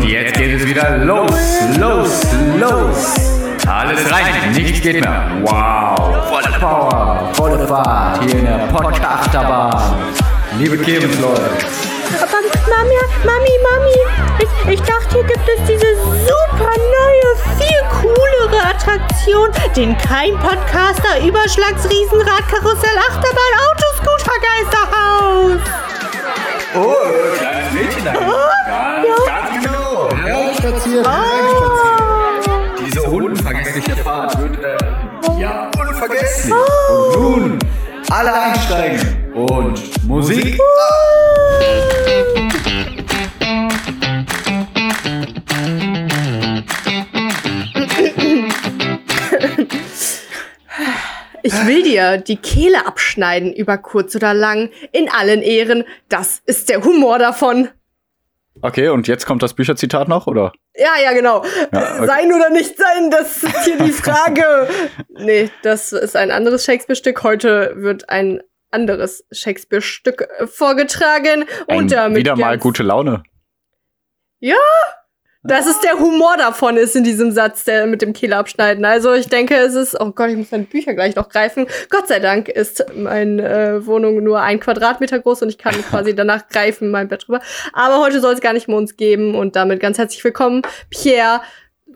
[0.00, 1.30] Und jetzt geht es wieder los,
[1.78, 2.22] los,
[2.58, 3.14] los.
[3.68, 5.30] Alles rein, nichts geht mehr.
[5.42, 9.92] Wow, volle Power, volle Fahrt hier in der Podcasterbahn.
[10.58, 11.50] Liebe Kirmesleute.
[12.18, 12.40] Aber
[12.70, 12.94] Mami,
[13.26, 13.94] Mami, Mami,
[14.38, 15.94] ich, ich dachte, hier gibt es diese
[16.24, 25.60] super neue, viel coolere Attraktion, den kein Podcaster, Überschlags, Riesenrad, Karussell, Achterbahn, Autoscooter, Geisterhaus.
[26.74, 26.94] Oh,
[27.36, 28.12] kleines Mädchen da.
[28.12, 29.69] Ganz, ganz
[30.60, 32.00] Hereinspaziert, hereinspaziert.
[32.86, 34.76] Diese unvergessliche Fahrt wird, äh,
[35.40, 36.52] ja, unvergesslich.
[36.52, 37.58] Und nun,
[38.10, 39.32] alle einsteigen.
[39.32, 40.60] Und Musik.
[51.42, 55.84] Ich will dir die Kehle abschneiden über kurz oder lang, in allen Ehren.
[56.10, 57.70] Das ist der Humor davon.
[58.62, 60.52] Okay, und jetzt kommt das Bücherzitat noch, oder?
[60.74, 61.44] Ja, ja, genau.
[61.72, 62.06] Ja, okay.
[62.06, 64.68] Sein oder nicht sein, das ist hier die Frage.
[65.08, 67.22] nee, das ist ein anderes Shakespeare-Stück.
[67.22, 71.44] Heute wird ein anderes Shakespeare-Stück äh, vorgetragen.
[71.68, 73.22] Ein, Und damit wieder mal gute Laune.
[74.40, 74.56] Ja,
[75.42, 78.84] das ist der Humor davon ist in diesem Satz, der mit dem Kehle abschneiden.
[78.84, 81.66] Also ich denke, es ist, oh Gott, ich muss meine Bücher gleich noch greifen.
[81.88, 86.14] Gott sei Dank ist meine äh, Wohnung nur ein Quadratmeter groß und ich kann quasi
[86.14, 87.40] danach greifen, mein Bett drüber.
[87.72, 90.60] Aber heute soll es gar nicht um uns geben und damit ganz herzlich willkommen,
[90.90, 91.40] Pierre,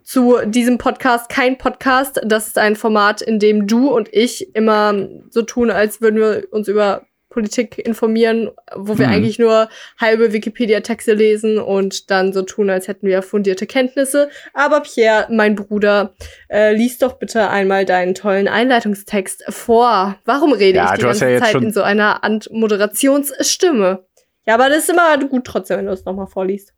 [0.02, 1.28] zu diesem Podcast.
[1.28, 6.00] Kein Podcast, das ist ein Format, in dem du und ich immer so tun, als
[6.00, 9.12] würden wir uns über Politik informieren, wo wir Mhm.
[9.12, 9.68] eigentlich nur
[10.00, 14.30] halbe Wikipedia-Texte lesen und dann so tun, als hätten wir fundierte Kenntnisse.
[14.54, 16.14] Aber Pierre, mein Bruder,
[16.48, 20.16] äh, lies doch bitte einmal deinen tollen Einleitungstext vor.
[20.24, 24.04] Warum rede Ja, ich die ganze ja jetzt Zeit in so einer Moderationsstimme?
[24.46, 26.72] Ja, aber das ist immer gut trotzdem, wenn du es nochmal vorliest.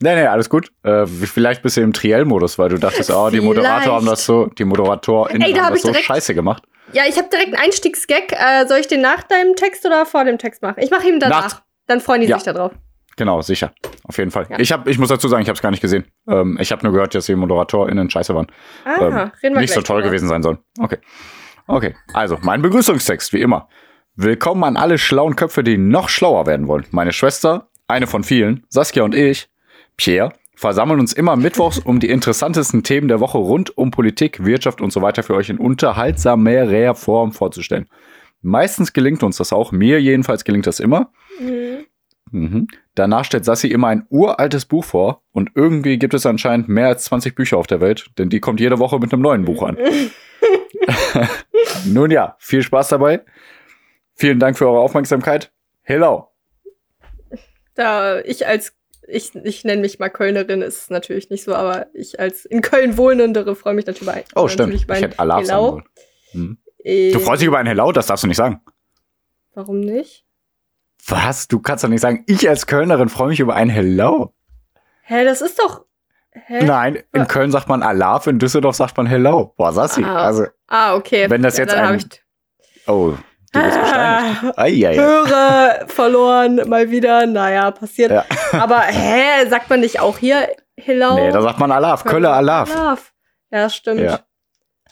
[0.00, 0.70] Nee, nee, alles gut.
[0.84, 4.46] Äh, vielleicht bist du im Triell-Modus, weil du dachtest, oh, die Moderator haben das so,
[4.46, 4.64] die
[5.52, 6.62] da haben hab das ich so direkt- scheiße gemacht.
[6.92, 8.32] Ja, ich habe direkt einen Einstiegsgag.
[8.32, 10.76] Äh, soll ich den nach deinem Text oder vor dem Text machen?
[10.78, 11.42] Ich mache ihn danach.
[11.42, 12.36] Nach- Dann freuen die Ja.
[12.36, 12.72] sich da drauf.
[13.16, 13.72] Genau, sicher.
[14.04, 14.46] Auf jeden Fall.
[14.48, 14.58] Ja.
[14.58, 16.04] Ich, hab, ich muss dazu sagen, ich habe es gar nicht gesehen.
[16.28, 18.46] Ähm, ich habe nur gehört, dass die ModeratorInnen scheiße waren.
[18.84, 20.10] Ah, ähm, reden wir nicht so toll drüber.
[20.10, 20.58] gewesen sein sollen.
[20.78, 20.98] Okay.
[21.66, 23.68] Okay, also mein Begrüßungstext, wie immer.
[24.14, 26.86] Willkommen an alle schlauen Köpfe, die noch schlauer werden wollen.
[26.90, 29.48] Meine Schwester, eine von vielen, Saskia und ich,
[29.96, 34.80] Pierre, versammeln uns immer mittwochs, um die interessantesten Themen der Woche rund um Politik, Wirtschaft
[34.80, 37.86] und so weiter für euch in unterhaltsamerer Form vorzustellen.
[38.42, 41.12] Meistens gelingt uns das auch, mir jedenfalls gelingt das immer.
[41.40, 41.84] Mhm.
[42.32, 42.66] Mhm.
[42.96, 47.04] Danach stellt Sassi immer ein uraltes Buch vor und irgendwie gibt es anscheinend mehr als
[47.04, 49.78] 20 Bücher auf der Welt, denn die kommt jede Woche mit einem neuen Buch an.
[51.86, 53.24] Nun ja, viel Spaß dabei.
[54.14, 55.52] Vielen Dank für eure Aufmerksamkeit.
[55.82, 56.26] Hello.
[57.76, 58.77] Da ich als
[59.08, 62.96] ich, ich nenne mich mal Kölnerin, ist natürlich nicht so, aber ich als in Köln
[62.96, 64.74] wohnendere freue mich natürlich über Oh, stimmt.
[64.74, 65.82] Ich ein hätte Allah sagen Hello.
[66.34, 66.58] Mhm.
[66.84, 67.90] Äh, Du freust dich über ein Hello?
[67.92, 68.60] Das darfst du nicht sagen.
[69.54, 70.24] Warum nicht?
[71.06, 71.48] Was?
[71.48, 74.34] Du kannst doch nicht sagen, ich als Kölnerin freue mich über ein Hello.
[75.02, 75.86] Hä, das ist doch.
[76.32, 76.64] Hä?
[76.64, 77.26] Nein, in?
[77.26, 79.54] Köln sagt man Alaf, in Düsseldorf sagt man Hello.
[79.56, 80.04] Boah, Sassi.
[80.04, 80.26] Ah.
[80.26, 81.28] Also, Ah, okay.
[81.30, 82.04] Wenn das Ja, jetzt ein-
[82.86, 83.14] oh,
[83.52, 84.44] du bist gesteinigt.
[84.44, 84.96] ah, Eieiei.
[84.96, 87.26] Hörer verloren, mal wieder.
[87.26, 88.10] Naja, passiert.
[88.10, 88.24] Ja.
[88.52, 90.48] Aber hä, sagt man nicht auch hier
[90.80, 91.14] Hello?
[91.16, 92.04] Nee, da sagt man Alaf.
[92.04, 92.74] Kölle Alaf.
[92.74, 93.12] Alaf.
[93.50, 94.00] Ja, stimmt.
[94.00, 94.20] Ja.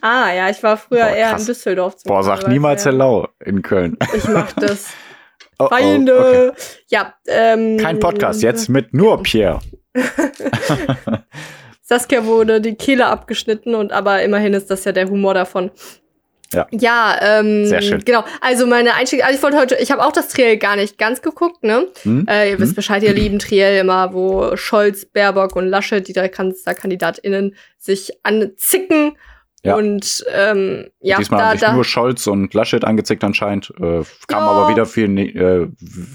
[0.00, 1.97] Ah, ja, ich war früher Boah, eher in Düsseldorf.
[2.05, 2.84] Boah, sag Beispiel, niemals.
[2.84, 3.97] Hello in Köln.
[4.15, 4.88] Ich mach das.
[5.59, 6.53] Oh, oh, Feinde.
[6.88, 7.77] Ja, ähm.
[7.77, 7.83] okay.
[7.83, 9.61] Kein Podcast, jetzt mit nur Pierre.
[11.81, 15.71] Saskia wurde die Kehle abgeschnitten und aber immerhin ist das ja der Humor davon.
[16.53, 16.67] Ja.
[16.71, 18.05] Ja, ähm, Sehr schön.
[18.05, 18.25] Genau.
[18.41, 21.23] Also meine Einstieg, also ich wollte heute, ich habe auch das Triell gar nicht ganz
[21.23, 21.89] geguckt, ne?
[22.03, 22.27] Hm?
[22.29, 22.77] Äh, ihr wisst Hm?
[22.77, 29.17] Bescheid, ihr lieben Triell immer, wo Scholz, Baerbock und Laschet, die drei KanzlerkandidatInnen, sich anzicken.
[29.66, 29.77] Ja.
[29.77, 33.71] Und ähm, ja, Diesmal da, haben sich da, nur Scholz und Laschet angezickt anscheinend.
[33.78, 34.49] Äh, kam Ja.
[34.50, 35.66] aber wieder viel, äh,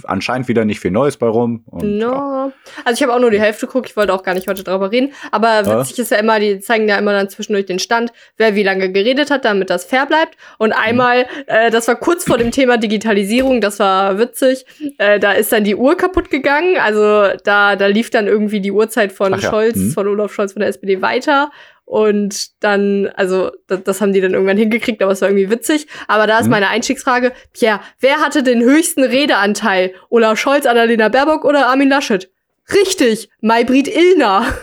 [0.03, 1.63] anscheinend wieder nicht viel Neues bei rum.
[1.66, 2.07] Und, ja.
[2.07, 2.53] No.
[2.85, 4.91] Also ich habe auch nur die Hälfte geguckt, ich wollte auch gar nicht heute darüber
[4.91, 5.14] reden.
[5.31, 5.79] Aber Ja.
[5.79, 8.91] witzig ist ja immer, die zeigen ja immer dann zwischendurch den Stand, wer wie lange
[8.91, 10.35] geredet hat, damit das fair bleibt.
[10.58, 10.76] Und Mhm.
[10.81, 14.66] einmal, äh, das war kurz vor dem Thema Digitalisierung, das war witzig.
[14.97, 16.78] Äh, da ist dann die Uhr kaputt gegangen.
[16.81, 19.49] Also da, da lief dann irgendwie die Uhrzeit von Ach ja.
[19.49, 19.91] Scholz, Mhm.
[19.91, 21.52] von Olaf Scholz von der SPD weiter.
[21.91, 25.88] Und dann, also das, das haben die dann irgendwann hingekriegt, aber es war irgendwie witzig.
[26.08, 26.52] Aber da ist Mhm.
[26.52, 29.93] meine Einstiegsfrage, Pierre, wer hatte den höchsten Redeanteil?
[30.09, 32.32] Olaf Scholz, Annalena Baerbock oder Armin Laschet?
[32.73, 34.46] Richtig, Maybrit Illner.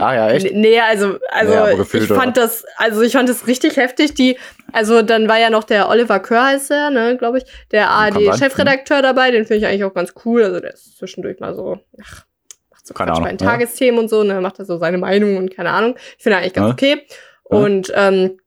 [0.00, 0.52] Ah ja, echt?
[0.54, 4.14] Nee, also, also Ja, aber ich gefühlt, fand das, also ich fand das richtig heftig.
[4.14, 4.38] Die,
[4.72, 7.90] also dann war ja noch der Oliver Kör heißt er, ne, glaube ich, der.
[7.90, 10.42] ARD-Chefredakteur dabei, den finde ich eigentlich auch ganz cool.
[10.44, 12.24] Also der ist zwischendurch mal so, ach,
[12.86, 13.50] so Keine Quatsch Ahnung, bei den ja.
[13.52, 15.96] Tagesthemen und so, ne, macht er so seine Meinung und keine Ahnung.
[16.16, 16.72] Ich finde eigentlich ganz Ja.
[16.72, 17.02] okay.
[17.44, 18.38] Und ähm,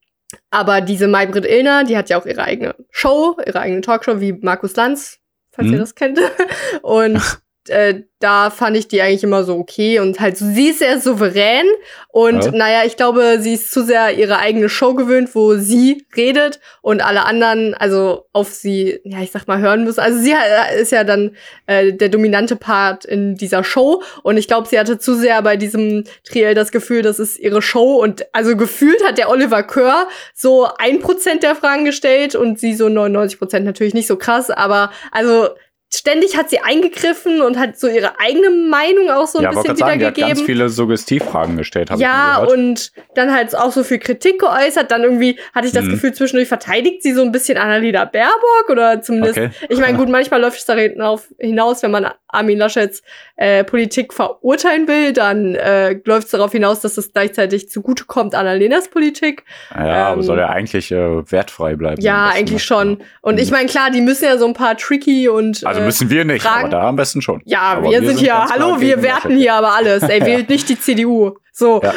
[0.51, 4.33] aber diese Maybrit Illner, die hat ja auch ihre eigene Show, ihre eigene Talkshow, wie
[4.33, 5.19] Markus Lanz,
[5.51, 5.73] falls Mhm.
[5.73, 6.19] ihr das kennt.
[6.81, 7.19] Und
[7.69, 11.65] äh, da fand ich die eigentlich immer so okay und halt sie ist sehr souverän
[12.09, 12.51] und Ja.
[12.51, 17.01] naja, ich glaube, sie ist zu sehr ihre eigene Show gewöhnt, wo sie redet und
[17.01, 20.01] alle anderen also auf sie, ja, ich sag mal, hören müssen.
[20.01, 21.31] Also sie ha- ist ja dann
[21.67, 25.55] äh, der dominante Part in dieser Show und ich glaube, sie hatte zu sehr bei
[25.55, 30.07] diesem Triell das Gefühl, das ist ihre Show und also gefühlt hat der Oliver Kör
[30.33, 34.49] so ein Prozent der Fragen gestellt und sie so 99 Prozent natürlich nicht so krass,
[34.49, 35.49] aber also
[35.91, 39.75] ständig hat sie eingegriffen und hat so ihre eigene Meinung auch so ein ja, bisschen
[39.75, 40.45] sagen, die hat ganz wiedergegeben.
[40.45, 42.51] viele Suggestivfragen gestellt, habe Ja, ich gehört.
[42.59, 44.91] und dann halt auch so viel Kritik geäußert.
[44.91, 45.91] Dann irgendwie hatte ich das Mhm.
[45.91, 49.37] Gefühl, zwischendurch verteidigt sie so ein bisschen Annalena Baerbock oder zumindest.
[49.37, 49.49] Okay.
[49.69, 53.01] Ich meine, gut, manchmal läuft es darauf hinaus, wenn man Armin Laschets
[53.37, 58.89] äh, Politik verurteilen will, dann äh, läuft es darauf hinaus, dass es gleichzeitig zugutekommt Annalenas
[58.89, 59.43] Politik.
[59.73, 61.99] Ja, aber ähm, soll ja eigentlich äh, wertfrei bleiben.
[62.01, 63.01] Ja, eigentlich schon.
[63.21, 63.41] Und Mhm.
[63.41, 66.25] ich meine, klar, die müssen ja so ein paar tricky und Also äh, müssen wir
[66.25, 67.41] nicht, Fragen- aber da am besten schon.
[67.45, 70.03] Ja, aber wir, sind hier, ganz klar hallo, wir werten hier aber alles.
[70.03, 71.37] Ey, wählt nicht die CDU.
[71.51, 71.81] So.
[71.81, 71.93] Ja.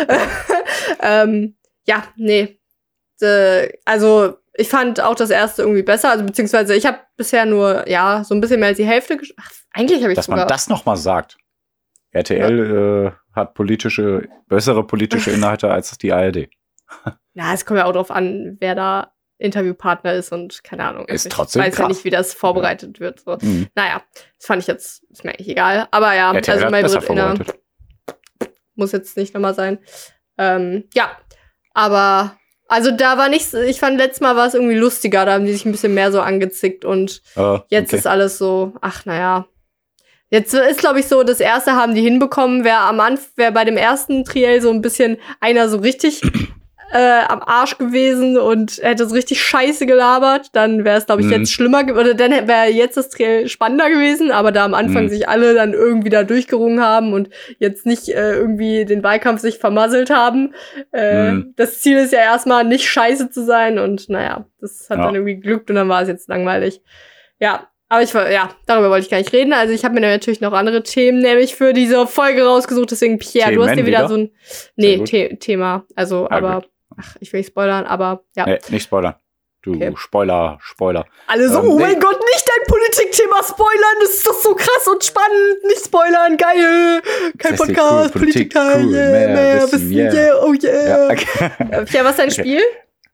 [1.23, 1.57] ähm,
[1.87, 2.59] ja, nee.
[3.21, 6.11] Äh, also, ich fand auch das erste irgendwie besser.
[6.11, 9.51] Also, beziehungsweise, ich habe bisher nur, ja, so ein bisschen mehr als die Hälfte Ach,
[9.73, 10.41] eigentlich habe ich Dass sogar.
[10.41, 11.39] man das nochmal sagt.
[12.11, 16.49] RTL äh, hat politische, bessere politische Inhalte als die ARD.
[17.33, 19.12] ja, es kommt ja auch drauf an, wer da
[19.43, 21.07] Interviewpartner ist und keine Ahnung.
[21.07, 21.89] Ist ich trotzdem weiß ja krass.
[21.89, 23.21] nicht, wie das vorbereitet wird.
[23.21, 23.37] So.
[23.41, 23.69] Mhm.
[23.75, 24.03] Naja,
[24.39, 25.89] das fand ich jetzt, ist mir eigentlich egal.
[25.91, 27.35] Aber ja, RTL also mein Inner
[28.75, 29.79] muss jetzt nicht nochmal sein.
[30.39, 31.11] Ähm, ja,
[31.75, 32.37] aber
[32.69, 35.53] also da war nichts, ich fand letztes Mal war es irgendwie lustiger, da haben die
[35.53, 37.97] sich ein bisschen mehr so angezickt und Äh, jetzt okay.
[37.97, 39.47] ist alles so, ach naja.
[40.31, 43.67] Jetzt ist, glaube ich, so, das erste haben die hinbekommen, wer am Anfang, wer bei
[43.67, 46.23] dem ersten Triell so ein bisschen einer so richtig
[46.93, 51.27] äh, am Arsch gewesen und hätte so richtig scheiße gelabert, dann wäre es, glaube ich,
[51.29, 51.33] Mhm.
[51.33, 55.09] jetzt schlimmer, oder dann wäre jetzt das Triell spannender gewesen, aber da am Anfang Mhm.
[55.09, 59.59] sich alle dann irgendwie da durchgerungen haben und jetzt nicht äh, irgendwie den Wahlkampf sich
[59.59, 60.55] vermasselt haben.
[60.93, 61.55] Äh, Mhm.
[61.57, 65.05] Das Ziel ist ja erstmal nicht scheiße zu sein und naja, das hat Ja.
[65.07, 66.83] dann irgendwie geglückt und dann war es jetzt langweilig.
[67.41, 69.53] Ja, aber ich ja, darüber wollte ich gar nicht reden.
[69.53, 72.91] Also ich habe mir natürlich noch andere Themen, nämlich für diese Folge rausgesucht.
[72.91, 74.09] Deswegen, Pierre, du hast dir Themen wieder wieder?
[74.09, 74.31] so ein,
[74.77, 75.03] nee.
[75.05, 75.85] The Thema.
[75.95, 76.71] Also, Ja, aber, gut.
[77.01, 78.47] Ach, ich will nicht spoilern, aber ja.
[78.47, 79.15] Nee, nicht spoilern.
[79.63, 79.93] Du Okay.
[79.97, 81.05] Spoiler, Spoiler.
[81.29, 81.85] Alle so, Ähm, oh nee.
[81.85, 85.65] mein Gott, nicht dein Politikthema spoilern, das ist doch so krass und spannend.
[85.69, 87.01] Nicht spoilern, geil.
[87.39, 90.13] Kein Podcast, cool, Politik Politikteil, cool, yeah, mehr mehr wissen, wissen, yeah.
[90.13, 90.89] yeah, oh yeah.
[90.89, 91.85] Ja, okay.
[91.85, 92.41] Pierre, was ist dein Okay.
[92.41, 92.61] Spiel?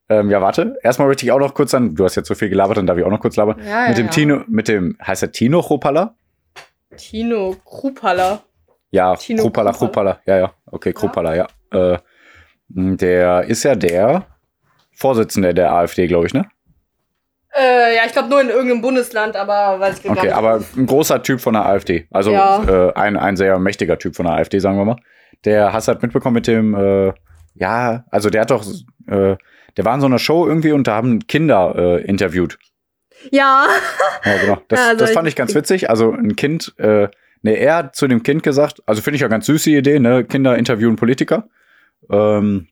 [0.09, 0.79] ähm, ja, warte.
[0.83, 2.97] Erstmal möchte ich auch noch kurz an, du hast jetzt so viel gelabert, dann darf
[2.97, 3.61] ich auch noch kurz labern.
[3.67, 4.13] Ja, mit dem ja.
[4.13, 6.15] Tino, mit dem, heißt er Tino Chopala?
[6.97, 8.41] Tino Krupala.
[8.91, 9.73] Ja, Tino Krupala.
[9.73, 10.21] Krupala.
[10.25, 10.53] Ja, ja.
[10.71, 11.47] Okay, Krupala, ja.
[11.73, 11.99] Äh,
[12.69, 14.27] der ist ja der
[14.95, 16.47] Vorsitzende der AfD, glaube ich, ne?
[17.57, 20.87] Äh, ja, ich glaube nur in irgendeinem Bundesland, aber weiß ich gar Okay, aber ein
[20.87, 22.07] großer Typ von der AfD.
[22.11, 22.63] Also Ja.
[22.89, 24.97] äh, ein, ein sehr mächtiger Typ von der AfD, sagen wir mal.
[25.45, 27.13] Der hast halt mitbekommen mit dem, äh,
[27.55, 28.65] ja, also der hat doch,
[29.07, 29.37] äh,
[29.77, 32.59] der war in so einer Show irgendwie und da haben Kinder äh, interviewt.
[33.31, 33.67] Ja,
[34.25, 34.59] Ja, genau.
[34.69, 35.91] Das, also das fand ich ganz witzig.
[35.91, 37.09] Also ein Kind, äh,
[37.43, 40.25] ne, er hat zu dem Kind gesagt, also finde ich ja ganz süße Idee, ne,
[40.25, 41.49] Kinder interviewen Politiker.
[42.11, 42.69] Ähm,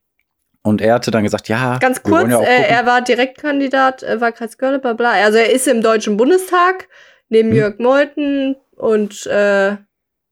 [0.63, 4.59] und er hatte dann gesagt, ja, ganz kurz, ja äh, er war Direktkandidat, äh, Wahlkreis
[4.59, 5.13] Köln, bla bla.
[5.13, 6.89] Also er ist im Deutschen Bundestag
[7.29, 7.57] neben Hm.
[7.57, 9.77] Jörg Meuthen und äh,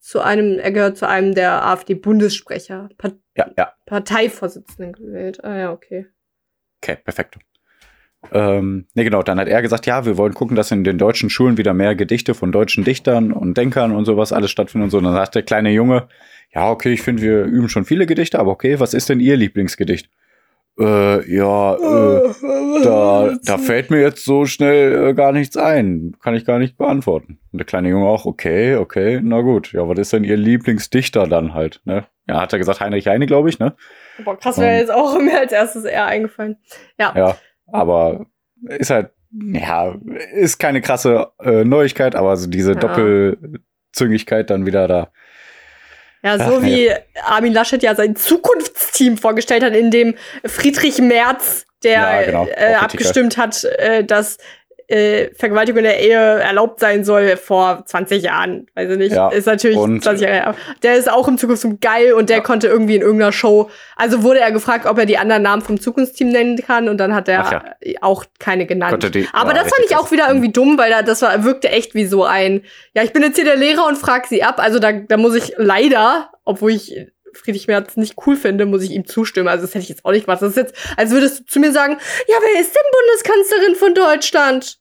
[0.01, 5.43] zu einem, er gehört zu einem der AfD-Bundessprecher, Par ja, ja, Parteivorsitzenden gewählt.
[5.43, 6.07] Ah ja, okay.
[6.83, 7.39] okay, perfekt.
[8.33, 11.31] Ähm, ne, genau, dann hat er gesagt, ja, wir wollen gucken, dass in den deutschen
[11.31, 14.99] Schulen wieder mehr Gedichte von deutschen Dichtern und Denkern und sowas alles stattfinden und so.
[14.99, 16.09] Und dann sagt der kleine Junge,
[16.55, 19.37] ja, okay, ich finde, wir üben schon viele Gedichte, aber okay, was ist denn Ihr
[19.37, 20.09] Lieblingsgedicht?
[20.79, 22.33] Äh, ja, äh,
[22.83, 26.17] da, da fällt mir jetzt so schnell äh, gar nichts ein.
[26.21, 27.39] Kann ich gar nicht beantworten.
[27.53, 29.73] Und der kleine Junge auch, okay, okay, na gut.
[29.73, 32.07] Ja, was ist denn Ihr Lieblingsdichter dann halt, ne?
[32.29, 33.77] Ja, hat er gesagt, Heinrich Heine, glaube ich, ne?
[34.25, 34.79] Boah, krass, wäre Ähm.
[34.81, 36.57] jetzt auch mir als erstes eher eingefallen.
[36.99, 37.13] Ja.
[37.15, 38.27] Ja, aber
[38.69, 39.95] ist halt, ja,
[40.33, 42.79] ist keine krasse äh, Neuigkeit, aber so diese Ja.
[42.79, 45.11] Doppelzüngigkeit dann wieder da.
[46.23, 46.89] Ja, Ach, so nee.
[46.89, 50.15] wie Armin Laschet ja sein Zukunftsteam vorgestellt hat, in dem
[50.47, 54.39] Friedrich Merz, der Ja, genau, äh, abgestimmt hat, äh, dass
[54.89, 58.67] äh, Vergewaltigung in der Ehe erlaubt sein soll vor 20 Jahren.
[58.75, 59.13] Weiß ich nicht.
[59.15, 60.55] Ja, Ist natürlich und- 20 Jahre her.
[60.83, 62.43] Der ist auch im Zukunftsteam geil und der Ja.
[62.43, 65.81] konnte irgendwie in irgendeiner Show, also wurde er gefragt, ob er die anderen Namen vom
[65.81, 67.35] Zukunftsteam nennen kann und dann hat er
[67.83, 67.99] ja.
[68.03, 69.15] auch keine genannt.
[69.15, 71.95] Die- Aber das fand ich auch wieder irgendwie dumm, weil da, das war, wirkte echt
[71.95, 72.63] wie so ein,
[72.95, 74.57] ja, ich bin jetzt hier der Lehrer und frag sie ab.
[74.59, 76.95] Also da, da muss ich leider, obwohl ich
[77.35, 79.49] Friedrich Merz nicht cool finde, muss ich ihm zustimmen.
[79.49, 80.43] Also das hätte ich jetzt auch nicht gemacht.
[80.43, 81.97] Das ist jetzt, als würdest du zu mir sagen,
[82.29, 84.79] ja, wer ist denn Bundeskanzlerin von Deutschland?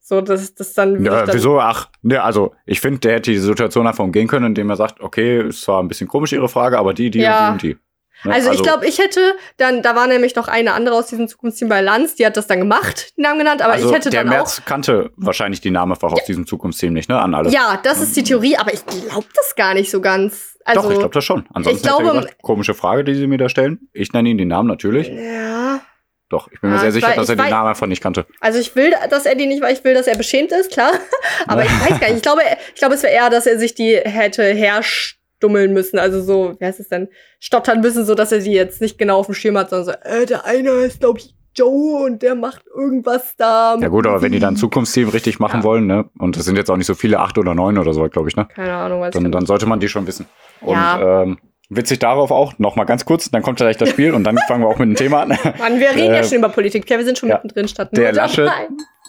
[0.00, 1.04] So, das, das dann.
[1.04, 1.60] Ja, dann, wieso?
[1.60, 5.00] Ach, ne, also ich finde, der hätte die Situation einfach umgehen können, indem er sagt,
[5.00, 7.52] okay, ist zwar ein bisschen komisch Ihre Frage, aber die, die Ja.
[7.52, 7.90] und die und die.
[8.24, 8.34] Ne?
[8.34, 11.68] Also, ich glaube, ich hätte dann, da war nämlich noch eine andere aus diesem Zukunftsteam
[11.68, 14.22] bei Lanz, die hat das dann gemacht, den Namen genannt, aber also ich hätte der
[14.24, 17.18] dann Merz kannte wahrscheinlich die Namen einfach aus diesem Zukunftsteam nicht, ne?
[17.18, 17.48] An alle.
[17.48, 17.52] auch.
[17.52, 20.49] Ja, das ist die Theorie, aber ich glaube das gar nicht so ganz.
[20.64, 21.46] Also, Doch, ich glaube das schon.
[21.54, 23.88] Ansonsten ich glaube- gesagt, komische Frage, die Sie mir da stellen.
[23.92, 25.08] Ich nenne Ihnen die Namen natürlich.
[25.08, 25.80] Ja.
[26.28, 27.86] Doch, ich bin mir Ja, sehr ich sicher, wei- dass er die wei- Namen einfach
[27.88, 28.24] nicht kannte.
[28.40, 30.92] Also ich will, dass er die nicht, weil ich will, dass er beschämt ist, klar.
[31.48, 32.16] Aber ich weiß gar nicht.
[32.18, 32.42] Ich glaube,
[32.74, 35.98] ich glaube, es wäre eher, dass er sich die hätte herstummeln müssen.
[35.98, 37.08] Also so, wie heißt es denn?
[37.40, 39.92] Stottern müssen, so dass er die jetzt nicht genau auf dem Schirm hat, sondern so,
[40.08, 43.76] äh, der eine ist, glaube ich, Joe und der macht irgendwas da.
[43.80, 45.64] Ja gut, aber wenn die dann ein Zukunftsteam richtig machen Ja.
[45.64, 46.08] wollen, ne?
[46.16, 48.36] Und es sind jetzt auch nicht so viele, acht oder neun oder so, glaube ich,
[48.36, 48.46] ne?
[48.54, 50.26] Keine Ahnung, was Dann, dann sollte man die schon wissen.
[50.60, 51.22] Und Ja.
[51.22, 51.38] ähm,
[51.68, 54.62] witzig darauf auch, noch mal ganz kurz, dann kommt gleich das Spiel und dann fangen
[54.62, 55.28] wir auch mit dem Thema an.
[55.28, 56.88] Mann, wir reden ja Äh, schon über Politik.
[56.90, 57.36] Ja, wir sind schon ja.
[57.36, 58.50] mittendrin statt Der Laschet-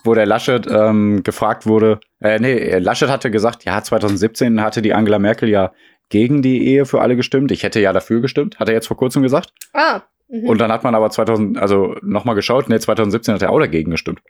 [0.04, 4.96] wo der Laschet ähm, gefragt wurde, äh, nee, Laschet hatte gesagt, ja, 2017 hatte die
[4.96, 5.72] Angela Merkel ja
[6.10, 7.52] gegen die Ehe für alle gestimmt.
[7.52, 9.54] Ich hätte ja dafür gestimmt, hat er jetzt vor kurzem gesagt.
[9.74, 10.02] Ah.
[10.28, 10.48] Mhm.
[10.50, 13.92] Und dann hat man aber 2000, also nochmal geschaut, nee, 2017 hat er auch dagegen
[13.92, 14.22] gestimmt.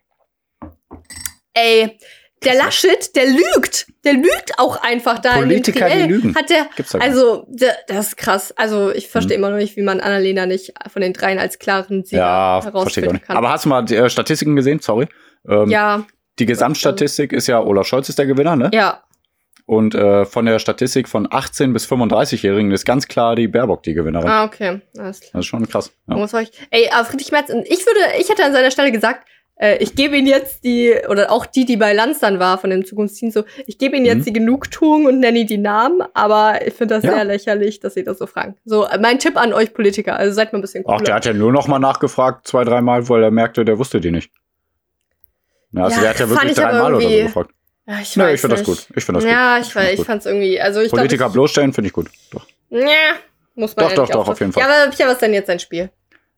[1.54, 1.98] Ey,
[2.44, 3.88] der Laschet, der lügt.
[4.04, 6.36] Der lügt auch einfach da Politiker, in dem die lügen.
[6.36, 8.52] Hat der, Gibt's also, der, das ist krass.
[8.58, 9.44] Also, ich verstehe Mhm.
[9.44, 13.22] immer noch nicht, wie man Annalena nicht von den dreien als klaren Sieger Ja, herausfinden
[13.22, 13.38] kann.
[13.38, 14.80] Aber hast du mal die äh, Statistiken gesehen?
[14.80, 15.08] Sorry.
[15.48, 16.04] Ähm, ja,
[16.40, 18.70] Die Gesamtstatistik ist ja, Olaf Scholz ist der Gewinner, ne?
[18.74, 19.04] ja.
[19.68, 23.94] Und äh, von der Statistik von 18 bis 35-Jährigen ist ganz klar die Baerbock die
[23.94, 24.28] Gewinnerin.
[24.28, 24.82] Ah, okay.
[24.98, 25.30] Alles klar.
[25.34, 25.92] Das ist schon krass.
[26.08, 26.28] Ja.
[26.28, 26.52] Soll ich?
[26.72, 30.18] Ey, aber Friedrich Merz, ich würde, ich hätte an seiner Stelle gesagt, äh, ich gebe
[30.18, 33.44] ihm jetzt die, oder auch die, die bei Lanz dann war von dem Zukunftsteam, so,
[33.68, 34.24] ich gebe ihnen jetzt Mhm.
[34.26, 37.14] die Genugtuung und nenne ihnen die Namen, aber ich finde das Ja.
[37.14, 38.56] sehr lächerlich, dass sie das so fragen.
[38.66, 40.98] So, äh, mein Tipp an euch Politiker, also seid mal ein bisschen cooler.
[41.00, 44.00] Ach, der hat ja nur noch mal nachgefragt, zwei, dreimal, weil er merkte, der wusste
[44.02, 44.32] die nicht.
[45.72, 47.52] Na, also Ja, der hat ja fand wirklich ich dreimal oder so gefragt.
[47.88, 48.88] ja, ich Nee, ich finde das gut.
[48.96, 49.68] Ich finde das ja, gut.
[49.68, 50.06] ich, weiß, ich gut.
[50.06, 52.10] fand's irgendwie, also ich glaub, Politiker ich, bloßstellen finde ich gut.
[52.32, 52.46] Doch.
[52.70, 52.86] Ja,
[53.56, 54.64] muss man Doch, ja doch, doch, auf jeden Fall.
[54.64, 55.90] Ja, aber Pia, was ist denn jetzt sein Spiel?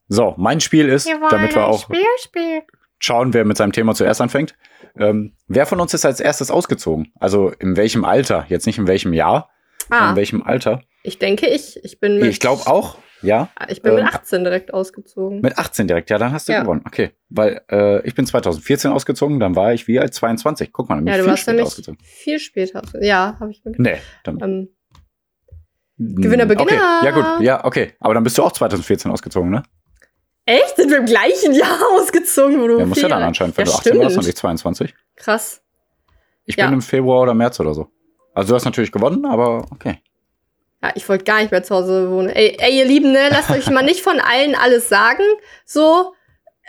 [0.10, 2.62] So, mein Spiel ist, damit wir auch Spiel, Spiel.
[3.04, 4.56] Schauen, wer mit seinem Thema zuerst anfängt.
[4.98, 7.12] Ähm, wer von uns ist als erstes ausgezogen?
[7.20, 8.46] Also in welchem Alter?
[8.50, 9.50] Jetzt nicht in welchem Jahr,
[9.90, 10.82] Ah, in welchem Alter?
[11.04, 11.84] ich denke ich.
[11.84, 13.50] Ich bin mit, Ich glaube auch, ja.
[13.68, 15.42] Ich bin mit ähm, 18 direkt ausgezogen.
[15.42, 16.62] Mit 18 direkt, ja, dann hast du Ja.
[16.62, 16.84] gewonnen.
[16.88, 20.72] Okay, weil äh, ich bin 2014 ausgezogen, dann war ich wie alt 22.
[20.72, 22.00] Guck mal, dann bin ja, ich du viel warst später ausgezogen.
[22.04, 22.82] viel später.
[23.02, 23.78] Ja, habe ich mit.
[23.80, 24.70] Nee, dann Ähm,
[25.98, 27.02] Gewinner, Okay, Beginner.
[27.04, 27.94] ja gut, ja, okay.
[28.00, 29.64] Aber dann bist du auch 2014 ausgezogen, ne?
[30.46, 30.76] Echt?
[30.78, 33.72] Sind wir im gleichen Jahr ausgezogen, wo du Ja, muss ja dann anscheinend, wenn ja,
[33.72, 34.24] du 18 warst, stimmt.
[34.26, 34.94] und ich 22.
[35.16, 35.62] Krass.
[36.46, 36.66] Ich Ja.
[36.66, 37.88] bin im Februar oder März oder so.
[38.34, 40.00] Also du hast natürlich gewonnen, aber okay.
[40.82, 42.30] Ja, ich wollte gar nicht mehr zu Hause wohnen.
[42.30, 45.24] Ey, ey ihr Lieben, ne, lasst euch mal nicht von allen alles sagen.
[45.66, 46.14] So,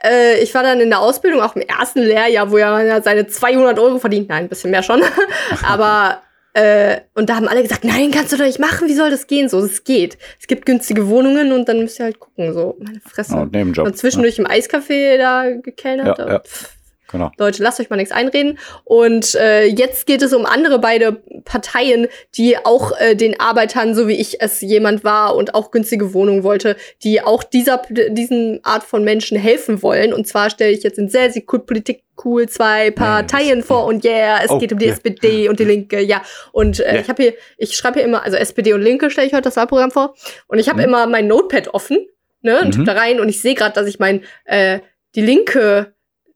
[0.05, 3.03] äh, ich war dann in der Ausbildung, auch im ersten Lehrjahr, wo ja man ja
[3.03, 4.29] seine 200 Euro verdient.
[4.29, 5.03] Nein, ein bisschen mehr schon.
[5.67, 6.23] Aber,
[6.55, 9.27] äh, und da haben alle gesagt, nein, kannst du doch nicht machen, wie soll das
[9.27, 9.49] gehen?
[9.49, 10.19] So, es geht.
[10.41, 13.35] Es gibt günstige Wohnungen und dann müsst ihr halt gucken, so, meine Fresse.
[13.35, 13.85] Und Nebenjob.
[13.85, 16.17] und zwischendurch im Eiscafé da gekellnert.
[16.19, 16.39] Ja, ja.
[16.39, 16.74] Pff,
[17.15, 17.31] Genau.
[17.39, 18.59] Leute, lasst euch mal nichts einreden.
[18.85, 24.09] Und äh, jetzt geht es um andere beide Parteien, die auch äh, den Arbeitern, so
[24.09, 28.83] wie ich es jemand war und auch günstige Wohnungen wollte, die auch dieser diesen Art
[28.83, 30.13] von Menschen helfen wollen.
[30.13, 34.05] Und zwar stelle ich jetzt in sehr, sehr cool Politik cool zwei Parteien vor und
[34.05, 34.93] yeah, es Oh, geht um die ja.
[34.93, 36.23] SPD und die Linke, ja.
[36.53, 37.01] Und äh, Ja.
[37.01, 39.57] ich habe hier, ich schreibe hier immer, also SPD und Linke stelle ich heute das
[39.57, 40.15] Wahlprogramm vor.
[40.47, 40.85] Und ich habe Mhm.
[40.89, 42.07] immer mein Notepad offen,
[42.43, 42.85] ne, und Mhm.
[42.85, 44.79] da rein und ich sehe gerade, dass ich mein äh,
[45.17, 45.94] die linke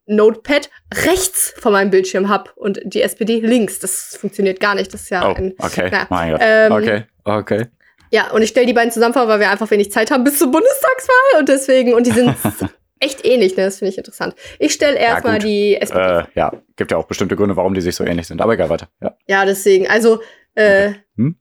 [0.08, 0.70] Notepad
[1.04, 3.78] rechts von meinem Bildschirm hab und die SPD links.
[3.78, 4.92] Das funktioniert gar nicht.
[4.92, 5.54] Das ist ja Oh, ein.
[5.58, 5.88] okay.
[5.92, 6.06] Ja.
[6.10, 6.40] Mein Gott.
[6.42, 7.66] Ähm, okay, okay.
[8.10, 10.38] Ja, und ich stelle die beiden zusammen vor, weil wir einfach wenig Zeit haben bis
[10.38, 12.34] zur Bundestagswahl und deswegen, und die sind
[13.00, 13.64] echt ähnlich, ne?
[13.64, 14.34] Das finde ich interessant.
[14.58, 15.42] Ich stelle Ja, erstmal gut.
[15.44, 16.00] die SPD.
[16.20, 18.40] Äh, ja, gibt ja auch bestimmte Gründe, warum die sich so ähnlich sind.
[18.40, 18.88] Aber egal, weiter.
[19.02, 19.14] Ja.
[19.28, 19.86] Ja, deswegen.
[19.88, 20.22] Also,
[20.54, 21.38] äh, Hm?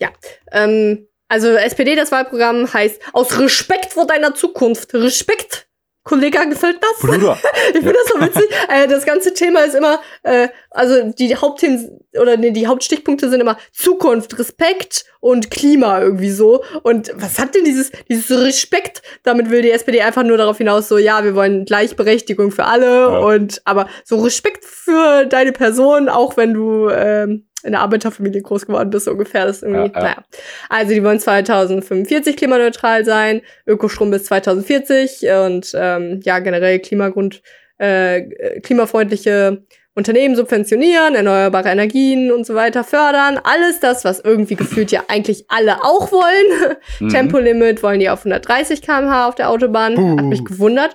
[0.00, 0.08] ja.
[0.52, 4.94] Ähm, also SPD, das Wahlprogramm heißt aus Respekt vor deiner Zukunft.
[4.94, 5.67] Respekt.
[6.08, 6.98] Kollega gefällt das?
[7.00, 7.38] Bruder.
[7.68, 8.56] Ich finde das so witzig.
[8.68, 13.40] äh, das ganze Thema ist immer, äh, also die Hauptthemen oder nee, die Hauptstichpunkte sind
[13.40, 16.64] immer Zukunft, Respekt und Klima irgendwie so.
[16.82, 19.02] Und was hat denn dieses, dieses Respekt?
[19.22, 22.86] Damit will die SPD einfach nur darauf hinaus, so, ja, wir wollen Gleichberechtigung für alle
[22.86, 23.18] Ja.
[23.18, 28.66] und aber so Respekt für deine Person, auch wenn du ähm, in der Arbeiterfamilie groß
[28.66, 29.46] geworden bist, so ungefähr.
[29.46, 30.00] Das ist irgendwie, Ja, ja.
[30.02, 30.24] naja.
[30.68, 37.42] Also die wollen 2045 klimaneutral sein, Ökostrom bis 2040 und ähm, ja, generell Klimagrund,
[37.78, 39.62] äh, klimafreundliche
[39.98, 43.40] Unternehmen subventionieren, erneuerbare Energien und so weiter fördern.
[43.42, 46.76] Alles das, was irgendwie gefühlt ja eigentlich alle auch wollen.
[47.00, 47.08] Mhm.
[47.08, 50.18] Tempolimit wollen die auf 130 km/h auf der Autobahn.
[50.18, 50.94] Hat mich gewundert.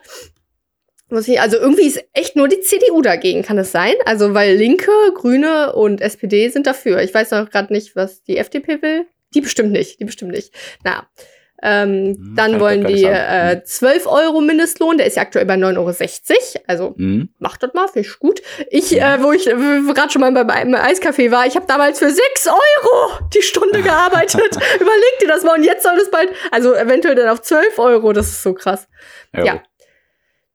[1.14, 3.94] Muss ich, also irgendwie ist echt nur die CDU dagegen, kann das sein?
[4.06, 7.02] Also, weil Linke, Grüne und SPD sind dafür.
[7.04, 9.06] Ich weiß noch gerade nicht, was die FDP will.
[9.36, 10.54] Die bestimmt nicht, die bestimmt nicht.
[10.84, 11.08] Na.
[11.66, 16.32] Ähm, Hm, dann wollen die äh, 12 Euro Mindestlohn, der ist ja aktuell bei 9,60
[16.32, 16.64] Euro.
[16.68, 17.30] Also Mhm.
[17.40, 18.42] macht das mal, finde ich gut.
[18.70, 22.10] Ich, äh, wo ich gerade schon mal bei einem Eiscafé war, ich habe damals für
[22.10, 24.58] 6 Euro die Stunde gearbeitet.
[24.76, 25.56] Überleg dir das mal.
[25.58, 28.12] Und jetzt soll es bald, also eventuell dann auf 12 Euro.
[28.14, 28.88] Das ist so krass.
[29.34, 29.64] Ja.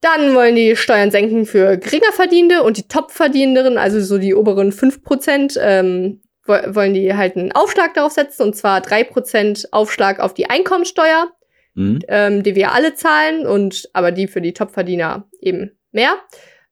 [0.00, 4.71] Dann wollen die Steuern senken für geringer Verdienende und die Top-Verdienenderen, also so die oberen
[4.73, 10.35] 5%, ähm, wo- wollen die halt einen Aufschlag darauf setzen, und zwar 3% Aufschlag auf
[10.35, 11.28] die Einkommensteuer
[11.75, 12.00] Mhm.
[12.09, 16.14] ähm, die wir alle zahlen und aber die für die Topverdiener eben mehr.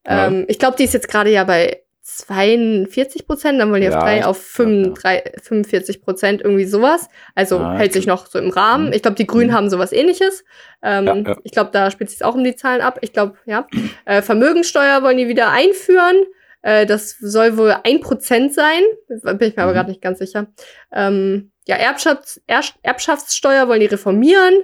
[0.05, 0.27] Ja.
[0.27, 3.97] Ähm, ich glaube, die ist jetzt gerade ja bei 42 Prozent, dann wollen die Ja,
[3.99, 7.09] auf, drei, auf glaub, 35 45 Prozent, irgendwie sowas.
[7.35, 8.87] Also Ja, hält ich sich noch so im Rahmen.
[8.89, 8.93] Mhm.
[8.93, 9.55] Ich glaube, die Grünen Mhm.
[9.55, 10.45] haben sowas ähnliches.
[10.83, 11.37] Ähm, Ja, ja.
[11.45, 12.99] Ich glaube, da spielt sich auch um die Zahlen ab.
[13.03, 13.67] Ich glaube, ja.
[14.05, 16.17] Äh, Vermögensteuer wollen die wieder einführen.
[16.63, 18.83] Äh, das soll wohl ein Prozent sein.
[19.09, 19.77] Bin ich mir aber Mhm.
[19.77, 20.47] gerade nicht ganz sicher.
[20.93, 24.55] Ähm, ja, Erbschafts Erb Erbschaftssteuer wollen die reformieren.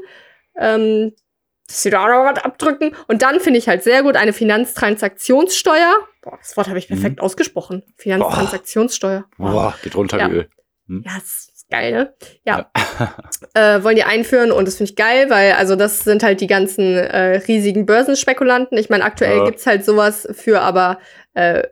[0.56, 1.12] Ähm,
[1.72, 2.94] dass sie da auch noch was abdrücken.
[3.08, 5.94] Und dann finde ich halt sehr gut eine Finanztransaktionssteuer.
[6.22, 7.22] Boah, das Wort habe ich perfekt Mhm.
[7.22, 7.82] ausgesprochen.
[7.96, 9.24] Finanztransaktionssteuer.
[9.38, 10.30] Boah, geht runter Ja.
[10.30, 10.48] wie Öl.
[10.88, 12.14] Ja, das ist geil, ne?
[12.44, 12.70] Ja.
[13.54, 16.46] äh, wollen die einführen und das finde ich geil, weil also das sind halt die
[16.46, 18.76] ganzen äh, riesigen Börsenspekulanten.
[18.78, 19.44] Ich meine, aktuell Ja.
[19.46, 20.98] gibt's halt sowas für aber
[21.34, 21.62] äh,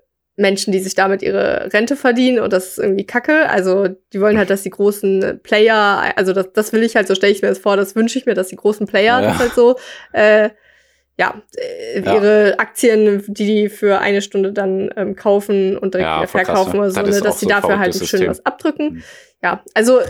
[0.40, 3.49] Menschen, die sich damit ihre Rente verdienen und das ist irgendwie kacke.
[3.49, 7.14] Also die wollen halt, dass die großen Player, also das, das will ich halt, so
[7.14, 9.28] stelle ich mir das vor, das wünsche ich mir, dass die großen Player Ja.
[9.28, 9.76] das halt so,
[10.12, 10.50] äh,
[11.18, 12.14] ja, äh, Ja.
[12.14, 16.78] ihre Aktien, die die für eine Stunde dann ähm, kaufen und direkt Ja, verkaufen ne?
[16.80, 18.28] oder so, Das ne, dass die so dafür halt schön System.
[18.28, 18.94] was abdrücken.
[18.94, 19.02] Mhm.
[19.42, 20.00] Ja, also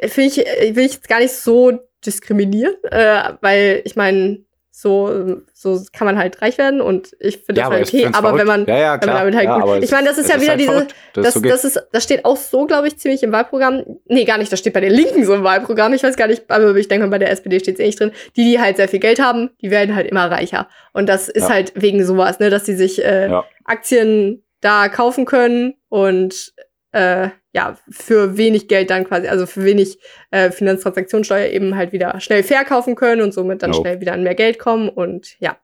[0.00, 4.40] äh, finde ich, äh, will ich jetzt gar nicht so diskriminieren, äh, weil ich meine,
[4.80, 8.38] so, so kann man halt reich werden und ich finde Ja, das halt okay, aber
[8.38, 9.82] wenn man, ja, ja, wenn man damit halt ja, gut.
[9.82, 10.86] Ich meine, das ist ja wieder halt diese-
[11.22, 11.52] das, so geht.
[11.52, 13.84] das ist, das steht auch so, glaube ich, ziemlich im Wahlprogramm.
[14.06, 15.92] Nee, gar nicht, das steht bei den Linken so im Wahlprogramm.
[15.92, 18.00] Ich weiß gar nicht, aber ich denke mal, bei der SPD steht es eh nicht
[18.00, 18.12] drin.
[18.36, 20.68] Die, die halt sehr viel Geld haben, die werden halt immer reicher.
[20.92, 21.54] Und das ist Ja.
[21.54, 23.44] halt wegen sowas, ne, dass die sich äh, Ja.
[23.64, 26.52] Aktien da kaufen können und
[26.92, 29.98] äh, ja, für wenig Geld dann quasi, also für wenig
[30.30, 33.80] äh, Finanztransaktionssteuer eben halt wieder schnell verkaufen können und somit dann Jo.
[33.80, 35.58] schnell wieder an mehr Geld kommen und ja.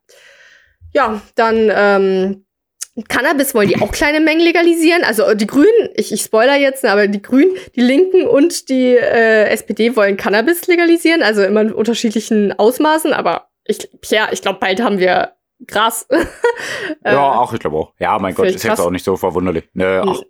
[0.92, 2.46] Ja, dann ähm,
[3.09, 5.05] Cannabis wollen die auch kleine Mengen legalisieren.
[5.05, 8.96] Also die Grünen, ich, ich spoiler jetzt, ne, aber die Grünen, die Linken und die
[8.96, 14.59] äh, SPD wollen Cannabis legalisieren, also immer in unterschiedlichen Ausmaßen, aber ich, ja, ich glaube,
[14.61, 15.33] bald haben wir
[15.66, 16.07] Gras.
[17.03, 17.92] Äh, Ja, auch, ich glaube auch.
[17.99, 18.81] Ja, mein Gott, ist jetzt krass.
[18.81, 19.69] auch nicht so verwunderlich.
[19.75, 20.21] Ne, ach,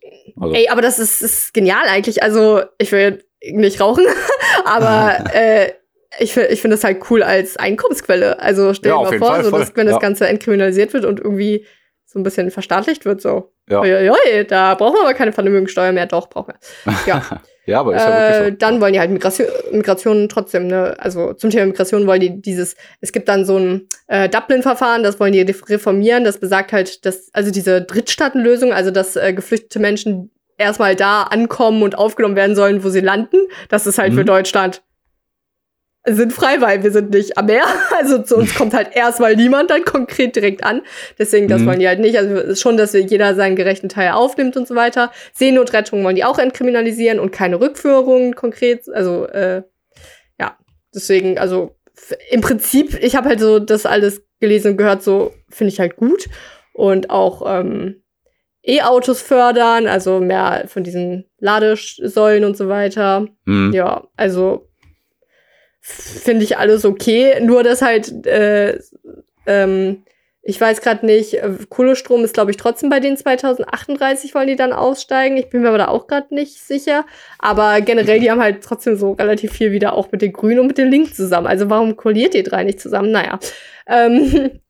[0.40, 2.22] also, Ey, aber das ist, ist genial eigentlich.
[2.22, 4.04] Also, ich will nicht rauchen,
[4.64, 5.72] aber äh,
[6.18, 8.40] ich, ich finde das halt cool als Einkommensquelle.
[8.40, 9.98] Also stell Ja, dir auf mal vor, Fall, so, dass, wenn das Ja.
[10.00, 11.66] Ganze entkriminalisiert wird und irgendwie
[12.04, 13.52] so ein bisschen verstaatlicht wird, so.
[13.68, 13.80] Ja.
[13.80, 16.06] Uiuiui, da brauchen wir aber keine Vermögensteuer mehr.
[16.06, 16.94] Doch, brauchen wir.
[17.06, 17.22] Ja.
[17.66, 18.56] Ja, aber ist ja Äh, wirklich so.
[18.58, 22.76] dann wollen die halt Migration, Migration trotzdem, ne, also zum Thema Migration wollen die dieses,
[23.00, 27.28] es gibt dann so ein äh, Dublin-Verfahren, das wollen die reformieren, das besagt halt, dass,
[27.32, 32.82] also diese Drittstaatenlösung, also dass äh, geflüchtete Menschen erstmal da ankommen und aufgenommen werden sollen,
[32.82, 33.36] wo sie landen,
[33.68, 34.26] das ist halt für Mhm.
[36.06, 37.64] Deutschland sinnfrei, weil wir sind nicht am Meer.
[37.98, 40.82] Also zu uns kommt halt erstmal niemand dann konkret direkt an.
[41.18, 41.66] Deswegen, das Mhm.
[41.66, 42.16] wollen die halt nicht.
[42.18, 45.10] Also schon, dass wir jeder seinen gerechten Teil aufnimmt und so weiter.
[45.32, 48.88] Seenotrettung wollen die auch entkriminalisieren und keine Rückführungen konkret.
[48.92, 49.62] Also, äh,
[50.38, 50.56] ja,
[50.94, 51.76] deswegen, also
[52.30, 55.96] im Prinzip, ich habe halt so das alles gelesen und gehört, so finde ich halt
[55.96, 56.26] gut.
[56.74, 58.02] Und auch ähm,
[58.62, 63.26] E-Autos fördern, also mehr von diesen Ladesäulen und so weiter.
[63.46, 63.72] Hm.
[63.72, 64.68] Ja, also
[65.86, 67.40] finde ich alles okay.
[67.40, 68.78] Nur dass halt äh,
[69.46, 70.02] ähm,
[70.48, 74.54] ich weiß gerade nicht, äh, Kohlestrom ist, glaube ich, trotzdem bei den 2038 wollen die
[74.54, 75.36] dann aussteigen.
[75.36, 77.04] Ich bin mir aber da auch gerade nicht sicher.
[77.40, 80.68] Aber generell, die haben halt trotzdem so relativ viel wieder auch mit den Grünen und
[80.68, 81.48] mit den Linken zusammen.
[81.48, 83.10] Also warum kolliert ihr drei nicht zusammen?
[83.10, 83.40] Naja.
[83.88, 84.60] Ähm,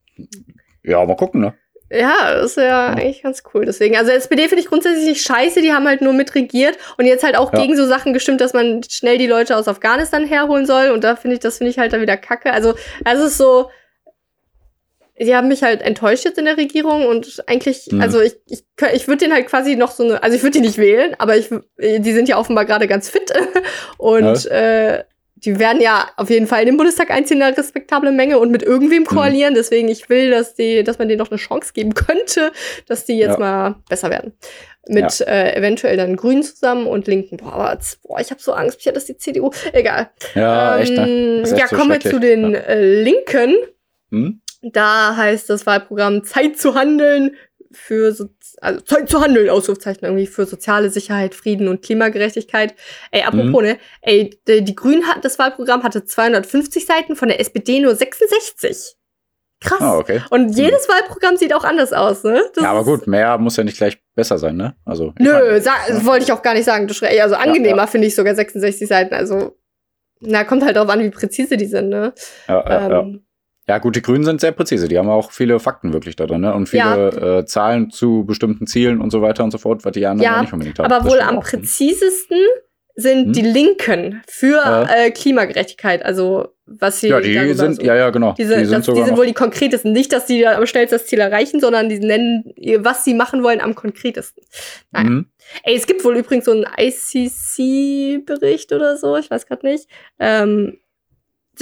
[0.87, 1.55] Ja, mal gucken, ne?
[1.91, 3.65] Ja, das ist ja eigentlich ganz cool.
[3.65, 7.23] Deswegen, also SPD finde ich grundsätzlich nicht scheiße, die haben halt nur mitregiert und jetzt
[7.25, 7.61] halt auch Ja.
[7.61, 10.91] gegen so Sachen gestimmt, dass man schnell die Leute aus Afghanistan herholen soll.
[10.91, 12.53] Und da finde ich, das finde ich halt dann wieder kacke.
[12.53, 13.71] Also, es ist so,
[15.19, 18.03] die haben mich halt enttäuscht jetzt in der Regierung und eigentlich, Mhm.
[18.03, 20.67] also ich, ich, ich würde den halt quasi noch so eine, also ich würde die
[20.67, 23.33] nicht wählen, aber ich, die sind ja offenbar gerade ganz fit
[23.99, 25.05] und äh,
[25.39, 28.63] die werden ja auf jeden Fall in den Bundestag einziehen, eine respektable Menge und mit
[28.63, 29.07] irgendwem Mhm.
[29.07, 29.55] koalieren.
[29.55, 32.53] Deswegen, ich will, dass die, dass man denen noch eine Chance geben könnte,
[32.89, 33.39] dass die jetzt Ja.
[33.39, 34.33] mal besser werden.
[34.89, 37.37] Mit äh, eventuell dann Grünen zusammen und Linken.
[37.39, 39.51] Boah, aber boah, ich habe so Angst, Pia, dass die CDU.
[39.73, 40.11] Egal.
[40.35, 41.09] Ja, echt, ne?
[41.09, 43.57] Ähm, echt ja, so kommen wir zu den äh, Linken.
[44.11, 44.41] Hm?
[44.63, 47.35] Da heißt das Wahlprogramm Zeit zu handeln
[47.73, 48.27] für so,
[48.61, 52.75] also Zeit zu handeln, Ausrufzeichen irgendwie für soziale Sicherheit, Frieden und Klimagerechtigkeit.
[53.11, 53.69] Ey, apropos, Mhm.
[53.69, 53.79] ne?
[54.03, 58.97] Ey, die, die Grünen hat das Wahlprogramm hatte 250 Seiten, von der SPD nur 66.
[59.61, 59.81] Krass.
[59.81, 60.21] Ah, okay.
[60.31, 62.43] Und jedes Wahlprogramm sieht auch anders aus, ne?
[62.55, 64.77] Das Ja, aber gut, mehr muss ja nicht gleich besser sein, ne?
[64.85, 65.15] Also.
[65.19, 65.73] Nö, meine, sa
[66.05, 66.87] wollte ich auch gar nicht sagen.
[66.89, 67.87] Also angenehmer ja.
[67.87, 69.15] finde ich sogar 66 Seiten.
[69.15, 69.57] Also,
[70.21, 72.13] na, kommt halt drauf an, wie präzise die sind, ne?
[72.49, 73.01] Ja, ja, ja.
[73.01, 73.21] Ähm, ja,
[73.81, 74.87] gut, die Grünen sind sehr präzise.
[74.89, 76.55] Die haben auch viele Fakten wirklich da drin, ne?
[76.55, 80.07] Und viele äh, Zahlen zu bestimmten Zielen und so weiter und so fort, was die
[80.07, 80.87] anderen Ja, ja nicht unbedingt haben.
[80.93, 81.43] Aber Das wohl am auch.
[81.45, 82.39] präzisesten
[82.95, 83.33] sind Hm?
[83.35, 84.85] die Linken für Ja.
[84.85, 86.05] äh, Klimagerechtigkeit.
[86.05, 88.33] Also was sie Ja, die sind, so- ja, ja, genau.
[88.39, 89.93] Diese, die das, sind die sogar sind wohl die konkretesten.
[89.93, 93.43] Nicht, dass die da am schnellsten das Ziel erreichen, sondern die nennen, was sie machen
[93.43, 94.43] wollen, am konkretesten.
[94.93, 95.11] Naja.
[95.11, 95.27] Mhm.
[95.63, 100.79] Ey, es gibt wohl übrigens so einen ICC-Bericht oder so, ich weiß gerade nicht, ähm,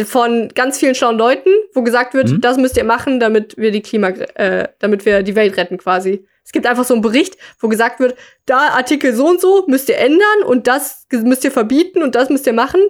[0.05, 2.41] von ganz vielen schlauen Leuten, wo gesagt wird, Mhm.
[2.41, 6.27] das müsst ihr machen, damit wir die Klima, äh, damit wir die Welt retten quasi.
[6.45, 9.89] Es gibt einfach so einen Bericht, wo gesagt wird, da Artikel so und so müsst
[9.89, 12.81] ihr ändern und das müsst ihr verbieten und das müsst ihr machen.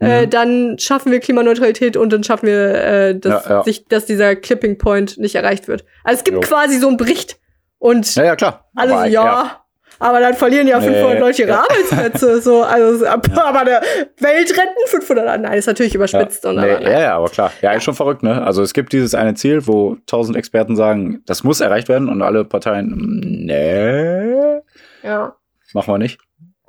[0.00, 0.30] Äh, Mhm.
[0.30, 3.62] dann schaffen wir Klimaneutralität und dann schaffen wir, äh, dass, Ja, ja.
[3.62, 5.84] Sich, dass dieser Clipping Point nicht erreicht wird.
[6.02, 6.40] Also es gibt Jo.
[6.40, 7.36] quasi so einen Bericht
[7.78, 8.68] und Ja, ja, klar.
[8.74, 9.63] alle so, Aber, ja,
[10.04, 11.62] aber dann verlieren ja 500 Nee, Leute ihre ja.
[11.62, 12.42] Arbeitsplätze.
[12.42, 13.80] So, also, aber eine
[14.18, 15.40] Welt retten 500.
[15.40, 16.44] Nein, ist natürlich überspitzt.
[16.44, 17.50] Ja, Und, nee, aber, ja, ja, aber klar.
[17.62, 18.42] Ja, ist schon verrückt, ne?
[18.42, 22.20] Also es gibt dieses eine Ziel, wo tausend Experten sagen, das muss erreicht werden und
[22.20, 24.60] alle Parteien, mm, nee,
[25.02, 25.34] ja.
[25.72, 26.20] machen wir nicht.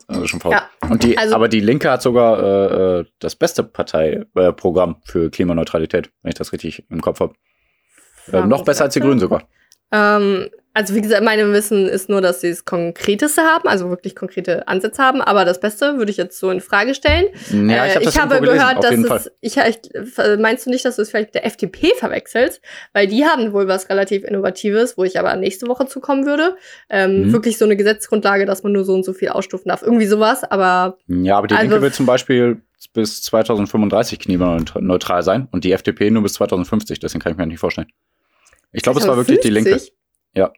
[0.08, 0.62] Also schon verrückt.
[0.84, 5.12] Ja, Und die, also- aber die Linke hat sogar äh, äh, das beste Parteiprogramm äh,
[5.12, 7.34] für Klimaneutralität, wenn ich das richtig im Kopf habe.
[8.32, 9.00] Äh, noch besser als die?
[9.02, 9.44] Grünen sogar.
[9.92, 14.16] Ähm, also wie gesagt, mein Wissen ist nur, dass sie das Konkreteste haben, also wirklich
[14.16, 15.22] konkrete Ansätze haben.
[15.22, 17.26] Aber das Beste würde ich jetzt so in Frage stellen.
[17.50, 20.66] Ja, Äh, ich, hab das ich habe gelesen, gehört, dass es, ich, ich, äh, meinst
[20.66, 22.62] du nicht, dass du es vielleicht mit der FDP verwechselst?
[22.94, 26.58] Weil die haben wohl was relativ Innovatives, wo ich aber nächste Woche zukommen würde.
[26.90, 27.32] Ähm, Mhm.
[27.34, 29.82] Wirklich so eine Gesetzesgrundlage, dass man nur so und so viel ausstufen darf.
[29.82, 32.62] Irgendwie sowas, aber Ja, aber die Also- Linke will zum Beispiel
[32.94, 37.00] bis 2035 klimaneutral sein und die FDP nur bis 2050.
[37.00, 37.88] Deswegen kann ich mir nicht vorstellen.
[38.74, 39.80] Ich glaube, es war wirklich die Linke.
[40.36, 40.38] 50?
[40.38, 40.52] Ja.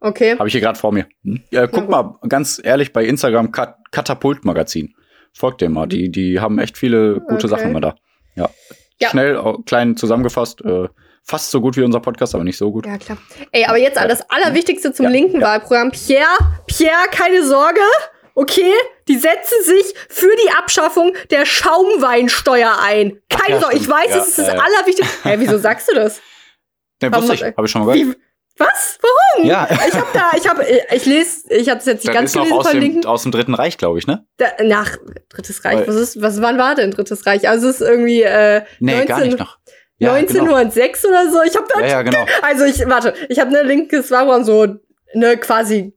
[0.00, 0.36] Okay.
[0.36, 1.06] Habe ich hier gerade vor mir.
[1.24, 1.42] Hm?
[1.50, 4.94] Ja, guck mal, ganz ehrlich, bei Instagram Kat Katapult Magazin.
[5.32, 5.86] Folgt dem mal.
[5.86, 7.48] Die, die haben echt viele gute Okay.
[7.48, 7.94] Sachen mal da.
[8.34, 8.50] Ja.
[9.00, 9.10] Ja.
[9.10, 10.62] Schnell, klein zusammengefasst.
[10.64, 10.88] Äh,
[11.22, 12.86] fast so gut wie unser Podcast, aber nicht so gut.
[12.86, 13.18] Ja, klar.
[13.52, 15.46] Ey, aber jetzt das Allerwichtigste zum Ja, linken ja.
[15.46, 15.90] Wahlprogramm.
[15.90, 16.26] Pierre,
[16.66, 17.80] Pierre, keine Sorge.
[18.34, 18.72] Okay,
[19.08, 23.20] die setzen sich für die Abschaffung der Schaumweinsteuer ein.
[23.28, 24.48] Keine ja, Sorge, ich weiß, es ist das.
[24.48, 25.28] Allerwichtigste.
[25.28, 26.20] Hä, wieso sagst du das?
[27.02, 27.42] Ne, wusste ich.
[27.42, 28.16] Habe ich schon mal gehört.
[28.16, 28.22] Wie,
[28.58, 28.98] was?
[29.00, 29.48] Warum?
[29.48, 29.68] Ja.
[29.70, 30.60] Ich hab da, ich hab,
[30.92, 33.22] ich lese, ich habe das jetzt nicht ganz ist noch gelesen aus von dem, aus
[33.22, 34.26] dem Dritten Reich, glaube ich, ne?
[34.36, 34.96] Da, nach
[35.30, 35.86] Drittes Reich.
[35.86, 37.48] Was ist, was, wann war denn Drittes Reich?
[37.48, 39.58] Also es ist irgendwie äh, Nee, 19, gar nicht noch.
[39.98, 40.54] Ja, genau.
[40.54, 41.42] 1906 oder so.
[41.42, 42.26] Ich habe da Ja, ja, genau.
[42.42, 44.66] Also ich, warte, ich habe ne linkes Wahlprogramm so,
[45.14, 45.96] ne, quasi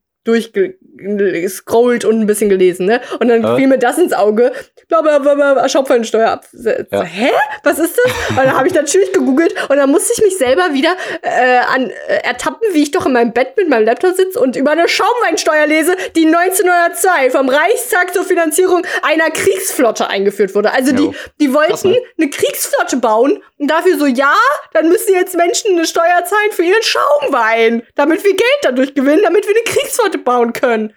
[0.97, 3.01] durchgescrollt und ein bisschen gelesen, ne?
[3.19, 3.55] Und dann Äh?
[3.57, 4.51] fiel mir das ins Auge.
[4.87, 6.45] Bla bla bla bla, Schaumweinsteuer ab.
[6.91, 7.03] Ja.
[7.03, 7.29] Hä?
[7.63, 8.29] Was ist das?
[8.29, 11.89] Und dann habe ich natürlich gegoogelt und dann musste ich mich selber wieder äh, an,
[12.07, 14.87] äh, ertappen, wie ich doch in meinem Bett mit meinem Laptop sitze und über eine
[14.87, 20.71] Schaumweinsteuer lese, die 1902 vom Reichstag zur Finanzierung einer Kriegsflotte eingeführt wurde.
[20.71, 21.11] Also Jo.
[21.39, 21.97] die, die wollten Krass, ne?
[22.19, 24.35] eine Kriegsflotte bauen und dafür so, ja,
[24.73, 29.23] dann müssen jetzt Menschen eine Steuer zahlen für ihren Schaumwein, damit wir Geld dadurch gewinnen,
[29.23, 30.93] damit wir eine Kriegsflotte bauen können.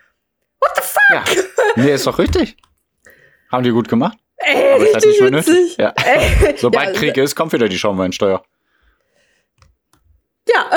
[0.60, 1.36] What the fuck?
[1.36, 1.62] Ja.
[1.76, 2.56] Nee, ist doch richtig.
[3.52, 4.18] Haben die gut gemacht.
[4.38, 5.46] Ey, Aber ist halt richtig nötig.
[5.46, 5.76] witzig.
[5.78, 5.94] Ja.
[6.04, 8.42] Ey, Sobald ja, Krieg ist, kommt wieder die Schaumweinsteuer.
[10.48, 10.70] Ja,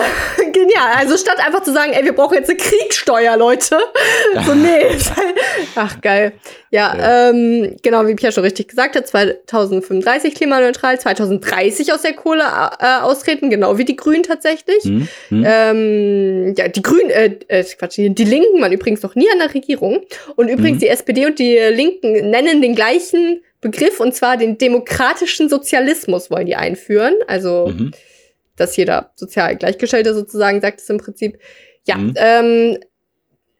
[0.51, 0.91] genial.
[0.97, 3.77] Also statt einfach zu sagen, ey, wir brauchen jetzt eine Kriegssteuer, Leute.
[4.45, 4.85] So, nee.
[5.75, 6.33] Ach, geil.
[6.69, 7.29] Ja, Ja.
[7.29, 13.01] Ähm, genau, wie Pierre schon richtig gesagt hat, 2035 klimaneutral, 2030 aus der Kohle äh,
[13.01, 14.83] austreten, genau wie die Grünen tatsächlich.
[14.83, 15.07] Hm?
[15.29, 15.43] Hm?
[15.47, 19.39] Ähm, ja, die Grünen, äh, äh, Quatsch, die die Linken waren übrigens noch nie an
[19.39, 20.01] der Regierung.
[20.35, 20.79] Und übrigens, Mhm.
[20.79, 26.45] die SPD und die Linken nennen den gleichen Begriff, und zwar den demokratischen Sozialismus wollen
[26.47, 27.13] die einführen.
[27.27, 27.91] Also, Mhm.
[28.61, 31.37] Dass jeder sozial Gleichgestellte sozusagen sagt es im Prinzip.
[31.85, 32.13] Ja, Mhm.
[32.15, 32.77] ähm,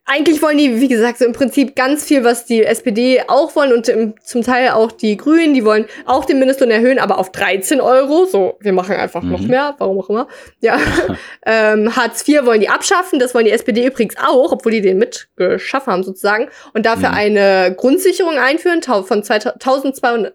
[0.03, 3.71] eigentlich wollen die, wie gesagt, so im Prinzip ganz viel, was die SPD auch wollen
[3.71, 7.31] und im, zum Teil auch die Grünen, die wollen auch den Mindestlohn erhöhen, aber auf
[7.31, 8.25] 13 Euro.
[8.25, 9.47] So, wir machen einfach noch Mhm.
[9.47, 10.27] mehr, warum auch immer.
[10.59, 10.77] Ja.
[11.45, 14.97] ähm, Hartz IV wollen die abschaffen, das wollen die SPD übrigens auch, obwohl die den
[14.97, 16.49] mitgeschaffen haben sozusagen.
[16.73, 17.15] Und dafür Mhm.
[17.15, 20.33] eine Grundsicherung einführen von 2200 bei-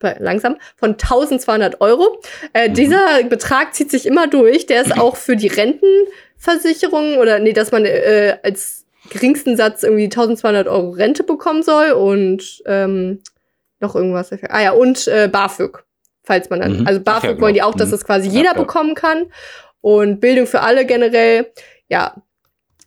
[0.00, 2.20] langsam, von 1200 Euro.
[2.52, 2.74] Äh, Mhm.
[2.74, 4.66] Dieser Betrag zieht sich immer durch.
[4.66, 10.04] Der ist auch für die Rentenversicherung oder nee, dass man äh, als geringsten Satz irgendwie
[10.04, 13.22] 1200 Euro Rente bekommen soll und ähm,
[13.80, 14.30] noch irgendwas.
[14.48, 15.84] Ah ja, und äh, BAföG,
[16.24, 16.86] falls man dann, Mhm.
[16.86, 17.70] also Ach ja, BAföG wollen die genau.
[17.70, 17.92] auch, dass Mhm.
[17.92, 18.58] das quasi Ja, jeder ja.
[18.58, 19.26] bekommen kann
[19.80, 21.52] und Bildung für alle generell,
[21.88, 22.14] ja.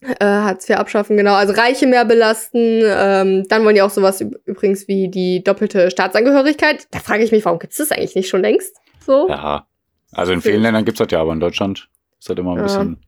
[0.02, 1.34] Äh, Hartz IV abschaffen, genau.
[1.34, 2.82] Also Reiche mehr belasten.
[2.84, 6.88] Ähm, dann wollen die auch sowas üb- übrigens wie die doppelte Staatsangehörigkeit.
[6.92, 8.78] Da frage ich mich, warum gibt's das eigentlich nicht schon längst?
[9.06, 9.28] So.
[9.30, 9.68] Ja.
[10.12, 12.64] Also in vielen Ländern gibt's das ja, aber in Deutschland ist das immer ein Ja.
[12.64, 13.04] bisschen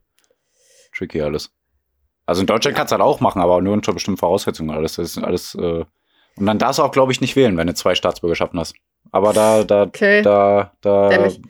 [0.95, 1.49] tricky alles.
[2.25, 4.69] Also in Deutschland kannst du das auch machen, aber nur unter bestimmten Voraussetzungen.
[4.75, 5.55] Alles das ist alles.
[5.55, 5.85] Äh
[6.37, 8.73] und dann darfst du auch, glaube ich, nicht wählen, wenn du zwei Staatsbürgerschaften hast.
[9.11, 10.21] Aber da, da, Okay.
[10.21, 11.41] da, da Dämlich.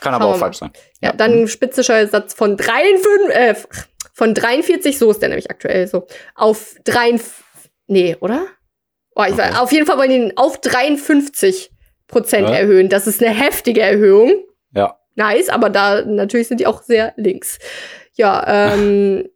[0.00, 0.70] kann aber Schauen auch falsch sein.
[1.00, 3.54] Ja, dann ein Spitzensteuersatz von 53, äh,
[4.16, 7.20] von 43, so ist der nämlich aktuell so, auf 3,
[7.86, 8.46] nee, oder?
[9.14, 9.42] Oh, ich Okay.
[9.42, 11.70] weiß, auf jeden Fall wollen die ihn auf 53
[12.06, 12.54] Prozent Ja.
[12.54, 12.88] erhöhen.
[12.88, 14.32] Das ist eine heftige Erhöhung.
[14.72, 14.98] Ja.
[15.16, 17.58] Nice, aber da natürlich sind die auch sehr links.
[18.14, 19.28] Ja, ähm,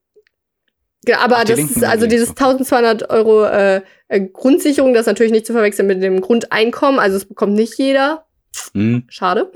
[1.07, 5.07] ja, aber Ach, das ist, also links, dieses 1200 Euro äh, äh, Grundsicherung, das ist
[5.09, 8.25] natürlich nicht zu verwechseln mit dem Grundeinkommen, also es bekommt nicht jeder.
[8.73, 9.53] Hm, Schade.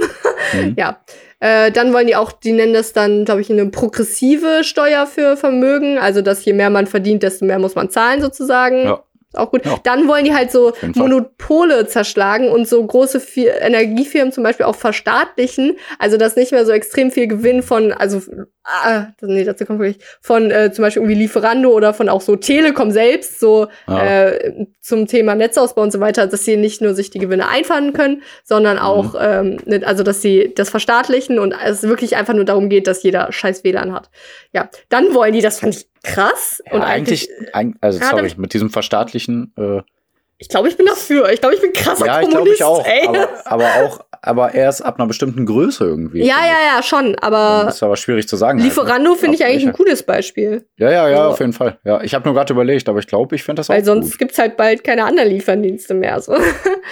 [0.51, 0.75] hm.
[0.79, 1.03] Ja.
[1.45, 5.37] Äh, dann wollen die auch, die nennen das dann, glaube ich, eine progressive Steuer für
[5.37, 5.99] Vermögen.
[5.99, 8.85] Also, dass je mehr man verdient, desto mehr muss man zahlen, sozusagen.
[8.85, 9.03] Ja.
[9.29, 9.67] Ist auch gut.
[9.67, 9.79] Ja.
[9.83, 10.73] Dann wollen die halt so.
[10.95, 15.77] Monopole zerschlagen und so große Fi Energiefirmen zum Beispiel auch verstaatlichen.
[15.99, 18.23] Also, dass nicht mehr so extrem viel Gewinn von, also,
[18.65, 22.37] ah, nee, dazu kommt wirklich, von äh, zum Beispiel irgendwie Lieferando oder von auch so
[22.37, 24.05] Telekom selbst, so Ja.
[24.29, 27.93] äh, zum Thema Netzausbau und so weiter, dass sie nicht nur sich die Gewinne einfahren
[27.93, 32.45] können, sondern auch, ähm, ne- also dass sie das verstaatlichen und es wirklich einfach nur
[32.45, 34.11] darum geht, dass jeder scheiß WLAN hat.
[34.53, 38.11] Ja, dann wollen die, das fand ich krass Ja, und eigentlich, eigentlich, eig- also Ja,
[38.11, 39.83] sorry, mit diesem Verstaatlichen, äh,
[40.37, 41.31] ich glaube, ich bin dafür.
[41.31, 42.61] Ich glaube, ich bin krasser ja, ich glaube Kommunist.
[42.61, 46.21] ich auch, aber, aber auch, aber erst ab einer bestimmten Größe irgendwie.
[46.21, 48.59] ja, ja, ja, schon, Das aber ist aber schwierig zu sagen.
[48.59, 48.75] halt, ne?
[48.75, 50.67] Lieferando finde ich eigentlich ein gutes Beispiel.
[50.77, 51.79] Ja, ja, ja, Also- auf jeden Fall.
[51.85, 54.11] Ja, ich habe nur gerade überlegt, aber ich glaube, ich finde das auch Weil sonst
[54.13, 54.19] gut.
[54.19, 56.21] gibt's halt bald keine anderen Lieferdienste mehr.
[56.21, 56.35] So.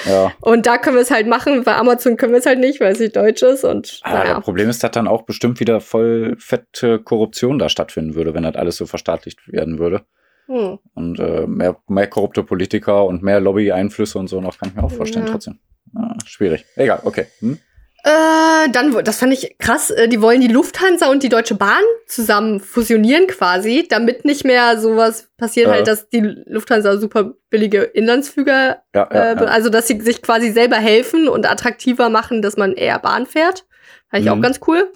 [0.08, 0.32] Ja.
[0.40, 2.92] Und da können wir es halt machen, bei Amazon können wir es halt nicht, weil
[2.92, 3.64] es nicht deutsch ist.
[3.64, 4.34] Und Aber naja.
[4.34, 8.42] das Problem ist, dass dann auch bestimmt wieder voll fette Korruption da stattfinden würde, wenn
[8.42, 10.02] das alles so verstaatlicht werden würde.
[10.46, 10.78] Hm.
[10.94, 14.82] Und äh, mehr, mehr korrupte Politiker und mehr Lobby-Einflüsse und so noch, kann ich mir
[14.82, 15.32] auch vorstellen, Ja.
[15.32, 15.58] trotzdem.
[15.94, 16.64] Ja, schwierig.
[16.76, 17.26] Egal, okay.
[17.40, 17.58] Hm?
[18.04, 21.82] Äh, dann, das fand ich krass, äh, die wollen die Lufthansa und die Deutsche Bahn
[22.08, 25.74] zusammen fusionieren quasi, damit nicht mehr sowas passiert, Ja.
[25.74, 29.42] halt, dass die Lufthansa super billige Inlandsflüge, Ja, ja, äh, ja.
[29.44, 33.66] also dass sie sich quasi selber helfen und attraktiver machen, dass man eher Bahn fährt.
[34.10, 34.42] Fand ich auch Mhm.
[34.42, 34.90] ganz cool.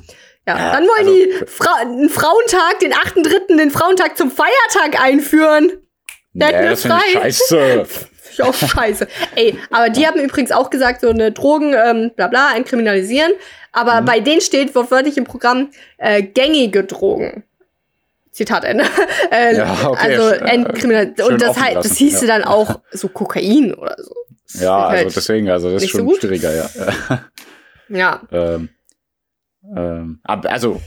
[0.48, 5.72] Ja, dann wollen also- die Fra einen Frauentag, den 8.3., den Frauentag zum Feiertag einführen.
[6.32, 6.98] Nee, das frei.
[7.12, 7.86] scheiße.
[8.36, 9.08] Finde ich auch scheiße.
[9.34, 13.32] Ey, aber die haben übrigens auch gesagt, so eine Drogen, ähm, bla bla, entkriminalisieren.
[13.72, 14.04] Aber Mhm.
[14.06, 17.44] bei denen steht wortwörtlich im Programm äh, gängige Drogen.
[18.30, 18.84] Zitat Ende.
[19.30, 20.12] äh, Ja, okay.
[20.16, 21.16] Also entkriminalisieren.
[21.16, 22.38] schön Und das, halt, das hieße ja.
[22.38, 24.14] dann auch so Kokain oder so.
[24.52, 26.20] Das Ja, ist also halt- deswegen, also das ist so schon gut.
[26.20, 26.68] schwieriger, ja.
[27.88, 28.20] Ja.
[28.32, 28.68] ähm,
[29.76, 30.80] ähm, also,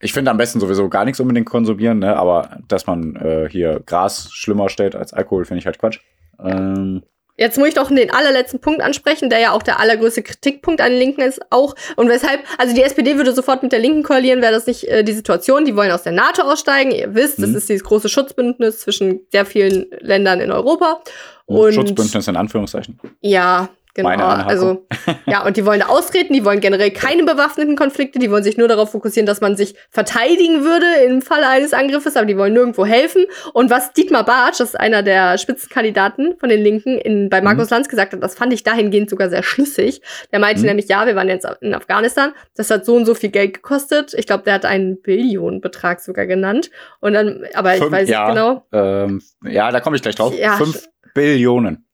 [0.00, 2.16] ich finde am besten sowieso gar nichts unbedingt konsumieren, ne?
[2.16, 6.00] aber dass man äh, hier Gras schlimmer stellt als Alkohol, finde ich halt Quatsch.
[6.42, 7.02] Ähm,
[7.36, 10.90] Jetzt muss ich doch den allerletzten Punkt ansprechen, der ja auch der allergrößte Kritikpunkt an
[10.92, 11.74] den Linken ist auch.
[11.96, 15.02] Und weshalb, also die SPD würde sofort mit der Linken koalieren, wäre das nicht äh,
[15.02, 15.64] die Situation.
[15.64, 16.92] Die wollen aus der NATO aussteigen.
[16.92, 17.56] Ihr wisst, das Mhm.
[17.56, 21.02] ist dieses große Schutzbündnis zwischen sehr vielen Ländern in Europa.
[21.46, 23.00] Und Schutzbündnis in Anführungszeichen.
[23.20, 24.86] ja, Genau, Meine also
[25.26, 28.56] ja, und die wollen da austreten, die wollen generell keine bewaffneten Konflikte, die wollen sich
[28.56, 32.54] nur darauf fokussieren, dass man sich verteidigen würde im Falle eines Angriffes, aber die wollen
[32.54, 33.24] nirgendwo helfen.
[33.52, 37.70] Und was Dietmar Bartsch, das ist einer der Spitzenkandidaten von den Linken, in, bei Markus
[37.70, 40.02] Lanz gesagt hat, das fand ich dahingehend sogar sehr schlüssig.
[40.32, 40.66] Der meinte Mhm.
[40.66, 44.12] nämlich, ja, wir waren jetzt in Afghanistan, das hat so und so viel Geld gekostet.
[44.14, 46.70] Ich glaube, der hat einen Billionenbetrag sogar genannt.
[47.00, 48.66] Und dann, aber ich Fünf- weiß ja, nicht genau.
[48.72, 50.36] Ähm, ja, da komme ich gleich drauf.
[50.36, 51.86] Ja, Fünf Billionen.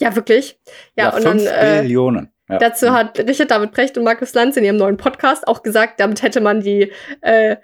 [0.00, 0.58] Ja, wirklich.
[0.96, 1.38] Ja, und dann.
[1.38, 2.32] fünf Äh, Billionen.
[2.48, 2.58] Ja.
[2.58, 6.22] Dazu hat Richard David Precht und Markus Lanz in ihrem neuen Podcast auch gesagt, damit
[6.22, 7.56] hätte man die äh,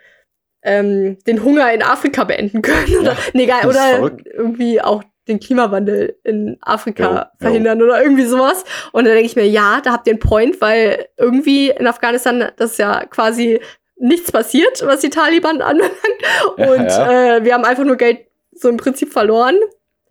[0.62, 2.86] ähm, den Hunger in Afrika beenden können.
[3.00, 4.26] Oder, Ja, nee, egal, oder verrückt.
[4.32, 7.22] irgendwie auch den Klimawandel in Afrika Jo, jo.
[7.40, 8.64] verhindern oder irgendwie sowas.
[8.92, 12.52] Und dann denke ich mir, ja, da habt ihr einen Point, weil irgendwie in Afghanistan
[12.56, 13.60] das ist ja quasi
[13.96, 15.94] nichts passiert, was die Taliban anbelangt.
[16.58, 17.36] Ja, Und ja.
[17.38, 19.56] Äh, wir haben einfach nur Geld so im Prinzip verloren.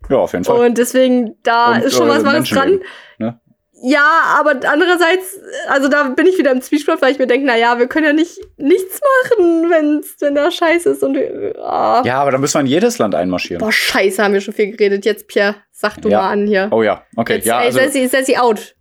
[0.08, 0.66] Ja, auf jeden Fall.
[0.66, 2.80] Und deswegen, da Und, ist schon äh, was Wahres dran.
[3.18, 3.40] Ne?
[3.82, 5.38] Ja, aber andererseits,
[5.68, 8.06] also da bin ich wieder im Zwiespalt, weil ich mir denke, na ja, wir können
[8.06, 12.02] ja nicht nichts machen, wenn's, wenn da Scheiße ist und äh, ah.
[12.06, 13.60] Ja, aber dann müssen wir in jedes Land einmarschieren.
[13.60, 15.04] boah, Scheiße, haben wir schon viel geredet.
[15.04, 16.22] Jetzt Pierre, sag du Ja.
[16.22, 16.68] mal an hier.
[16.70, 17.34] Oh ja, okay.
[17.36, 18.74] Jetzt, ja, ey, also Sessi, Sessi out.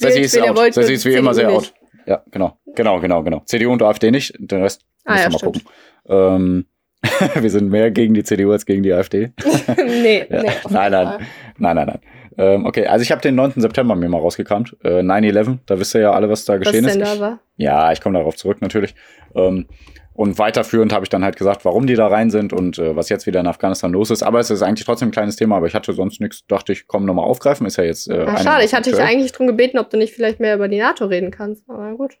[0.00, 0.56] Wählt, ist out.
[0.56, 1.56] wollt, Sessi ist wie CDU immer sehr nicht.
[1.56, 1.74] out.
[2.06, 2.58] Ja, genau.
[2.74, 3.42] Genau, genau, genau.
[3.46, 4.34] CDU und AfD nicht.
[4.38, 5.64] Den Rest Ah, müssen ja, wir mal stimmt.
[5.64, 5.70] gucken.
[6.08, 6.66] Ähm,
[7.34, 9.32] wir sind mehr gegen die CDU als gegen die AfD.
[9.76, 10.42] nee, Ja.
[10.42, 10.48] nee.
[10.68, 11.06] Nein, nein.
[11.06, 11.18] Fall.
[11.58, 12.00] Nein, nein, nein.
[12.38, 13.54] Ähm, okay, also ich habe den 9.
[13.56, 14.76] September mir mal rausgekramt.
[14.84, 17.16] Äh, 9-11, da wisst ihr ja alle, was da Was geschehen denn ist.
[17.16, 17.40] da war?
[17.56, 18.94] Ja, ich komme darauf zurück natürlich.
[19.34, 19.66] Ähm,
[20.12, 23.08] und weiterführend habe ich dann halt gesagt, warum die da rein sind und äh, was
[23.08, 24.22] jetzt wieder in Afghanistan los ist.
[24.22, 26.86] Aber es ist eigentlich trotzdem ein kleines Thema, aber ich hatte sonst nichts, dachte ich,
[26.86, 27.66] komm nochmal aufgreifen.
[27.66, 28.08] Ist ja jetzt.
[28.10, 30.68] Äh, eine- schade, ich hatte dich eigentlich drum gebeten, ob du nicht vielleicht mehr über
[30.68, 31.68] die NATO reden kannst.
[31.70, 32.14] Aber gut.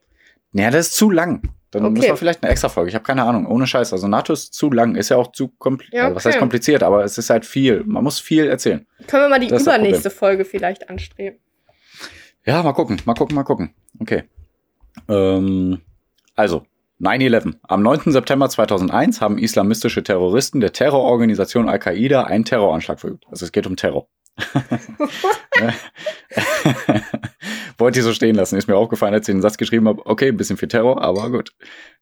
[0.52, 1.42] Ja, das ist zu lang.
[1.70, 1.92] Dann Okay.
[1.94, 2.88] müssen wir vielleicht eine extra Folge.
[2.88, 3.46] Ich habe keine Ahnung.
[3.46, 3.92] Ohne Scheiß.
[3.92, 4.96] Also NATO ist zu lang.
[4.96, 5.94] Ist ja auch zu kompliziert.
[5.94, 6.40] Ja, also, was heißt okay.
[6.40, 6.82] kompliziert?
[6.82, 7.84] Aber es ist halt viel.
[7.84, 8.86] Man muss viel erzählen.
[9.06, 11.38] Können wir mal die das übernächste Folge vielleicht anstreben?
[12.44, 13.00] Ja, mal gucken.
[13.04, 13.74] Mal gucken, mal gucken.
[14.00, 14.24] Okay.
[15.08, 15.80] Ähm,
[16.34, 16.66] also,
[17.00, 17.54] 9-11.
[17.62, 18.12] Am 9.
[18.12, 23.26] September 2001 haben islamistische Terroristen der Terrororganisation Al-Qaida einen Terroranschlag verübt.
[23.30, 24.08] Also es geht um Terror.
[27.80, 28.56] Wollte ich so stehen lassen.
[28.56, 30.02] Ist mir aufgefallen, als ich den Satz geschrieben habe.
[30.06, 31.50] Okay, ein bisschen viel Terror, aber gut.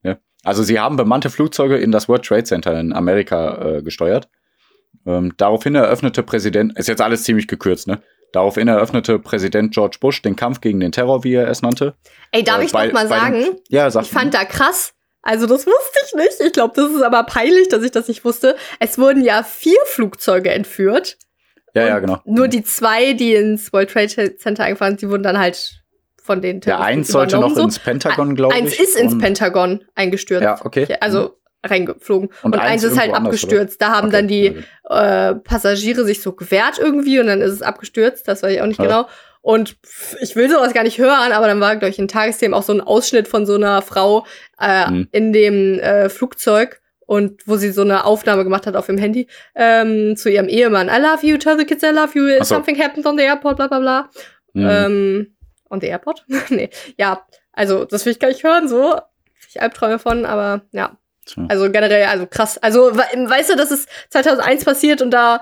[0.02, 0.18] Ja.
[0.44, 4.28] Also sie haben bemannte Flugzeuge in das World Trade Center in Amerika äh, gesteuert.
[5.06, 8.02] Ähm, daraufhin eröffnete Präsident, ist jetzt alles ziemlich gekürzt, ne?
[8.32, 11.94] Daraufhin eröffnete Präsident George Bush den Kampf gegen den Terror, wie er es nannte.
[12.30, 13.56] Ey, darf Äh, ich bei- noch mal bei den- sagen?
[13.68, 14.92] Ja, sag Ich fand da krass.
[15.22, 16.40] Also das wusste ich nicht.
[16.46, 18.56] Ich glaube, das ist aber peinlich, dass ich das nicht wusste.
[18.80, 21.16] Es wurden ja vier Flugzeuge entführt.
[21.82, 22.18] Ja, ja, genau.
[22.24, 25.82] Nur die zwei, die ins World Trade Center eingefahren sind, die wurden dann halt
[26.22, 28.60] von den Der Terroristen eins sollte noch übernommen, ins Pentagon, glaube ich.
[28.62, 30.42] Eins ist ins Pentagon eingestürzt.
[30.42, 30.86] Ja, okay.
[31.00, 32.28] Also reingeflogen.
[32.42, 33.80] Und Und, eins eins ist halt abgestürzt.
[33.80, 34.54] Da haben Okay, dann die
[34.88, 38.28] ja, äh, Passagiere sich so gewehrt irgendwie und dann ist es abgestürzt.
[38.28, 38.84] Das weiß ich auch nicht Ja.
[38.86, 39.08] genau.
[39.40, 39.76] Und
[40.20, 42.72] ich will sowas gar nicht hören, aber dann war, glaube ich, in Tagesthemen auch so
[42.72, 44.26] ein Ausschnitt von so einer Frau
[44.60, 45.08] äh, Mhm.
[45.12, 49.28] in dem äh, Flugzeug und wo sie so eine Aufnahme gemacht hat auf dem Handy
[49.54, 50.88] ähm, zu ihrem Ehemann.
[50.88, 52.44] I love you, tell the kids I love you, so.
[52.44, 54.10] something happened on the airport, bla bla bla.
[54.52, 54.68] Mhm.
[54.68, 55.36] Ähm,
[55.70, 56.24] on the airport?
[56.50, 56.68] nee,
[56.98, 59.00] ja, also das will ich gar nicht hören, so.
[59.48, 60.98] Ich Albträume von, aber ja.
[61.24, 61.46] Tja.
[61.48, 62.58] Also generell, also krass.
[62.58, 65.40] Also we- weißt du, das ist 2001 passiert und da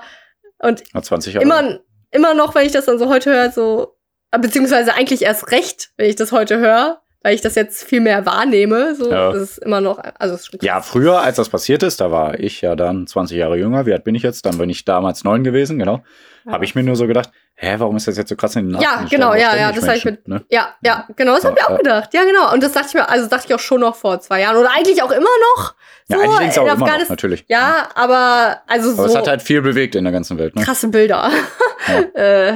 [0.59, 1.43] und Hat 20 Jahre.
[1.43, 1.79] immer,
[2.11, 3.97] immer noch, wenn ich das dann so heute höre, so,
[4.31, 8.25] beziehungsweise eigentlich erst recht, wenn ich das heute höre, weil ich das jetzt viel mehr
[8.25, 9.33] wahrnehme, so, Ja.
[9.33, 10.37] das ist immer noch, also.
[10.61, 13.85] Ja, früher, als das passiert ist, da war ich ja dann 20 Jahre jünger.
[13.85, 14.45] Wie alt bin ich jetzt?
[14.45, 16.05] Dann bin ich damals neun gewesen, genau.
[16.45, 16.53] Ja.
[16.53, 18.81] Habe ich mir nur so gedacht, hä, warum ist das jetzt so krass in den
[18.81, 20.45] Ja, genau, ja, ja, das hab ich Menschen, ne?
[20.49, 21.77] Ja, ja, genau, das hab ich Ja, auch ja.
[21.79, 22.13] gedacht.
[22.13, 22.53] Ja, genau.
[22.53, 24.55] Und das dachte ich mir, also dachte ich auch schon noch vor zwei Jahren.
[24.55, 25.23] Oder eigentlich auch immer
[25.57, 25.75] noch.
[26.07, 27.43] Ja, So, eigentlich denkst du auch immer noch, natürlich.
[27.49, 30.63] Ja, aber also Aber so es hat halt viel bewegt in der ganzen Welt, ne?
[30.63, 31.29] krasse Bilder.
[32.13, 32.53] äh,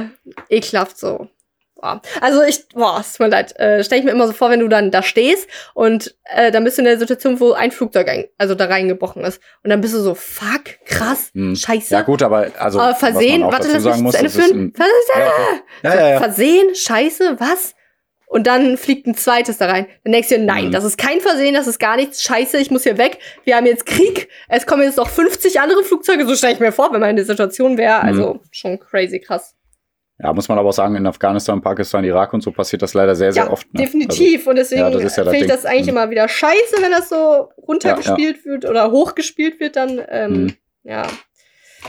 [0.48, 1.28] ekelhaft so.
[2.20, 3.58] Also ich, boah, es tut mir leid.
[3.58, 6.64] Äh, Stell ich mir immer so vor, wenn du dann da stehst und äh, dann
[6.64, 9.40] bist du in der Situation, wo ein Flugzeug ein, also da reingebrochen ist.
[9.64, 11.56] Und dann bist du so, fuck, krass, Hm.
[11.56, 11.92] scheiße.
[11.94, 14.72] Ja, gut, aber also aber man Versehen, warte, lass mich muss, zu Ende führen.
[15.82, 16.18] ja, ja, ja.
[16.18, 17.74] Versehen, scheiße, was?
[18.26, 19.86] Und dann fliegt ein zweites da rein.
[20.04, 20.72] Dann denkst du dir, nein, Mhm.
[20.72, 22.22] das ist kein Versehen, das ist gar nichts.
[22.22, 23.18] Scheiße, ich muss hier weg.
[23.44, 24.30] Wir haben jetzt Krieg.
[24.48, 26.24] Es kommen jetzt noch 50 andere Flugzeuge.
[26.26, 27.98] So stelle ich mir vor, wenn man in der Situation wäre.
[28.02, 28.08] Mhm.
[28.08, 29.54] Also schon crazy krass.
[30.18, 33.14] Ja, muss man aber auch sagen, in Afghanistan, Pakistan, Irak und so passiert das leider
[33.14, 33.72] sehr, sehr ja, oft.
[33.72, 33.80] Ne?
[33.82, 34.46] definitiv.
[34.46, 35.88] Und deswegen ja, ja finde ich das eigentlich Mhm.
[35.96, 39.76] immer wieder scheiße, wenn das so runtergespielt wird oder hochgespielt wird.
[39.76, 40.52] Dann, ähm, Mhm.
[40.84, 41.02] ja,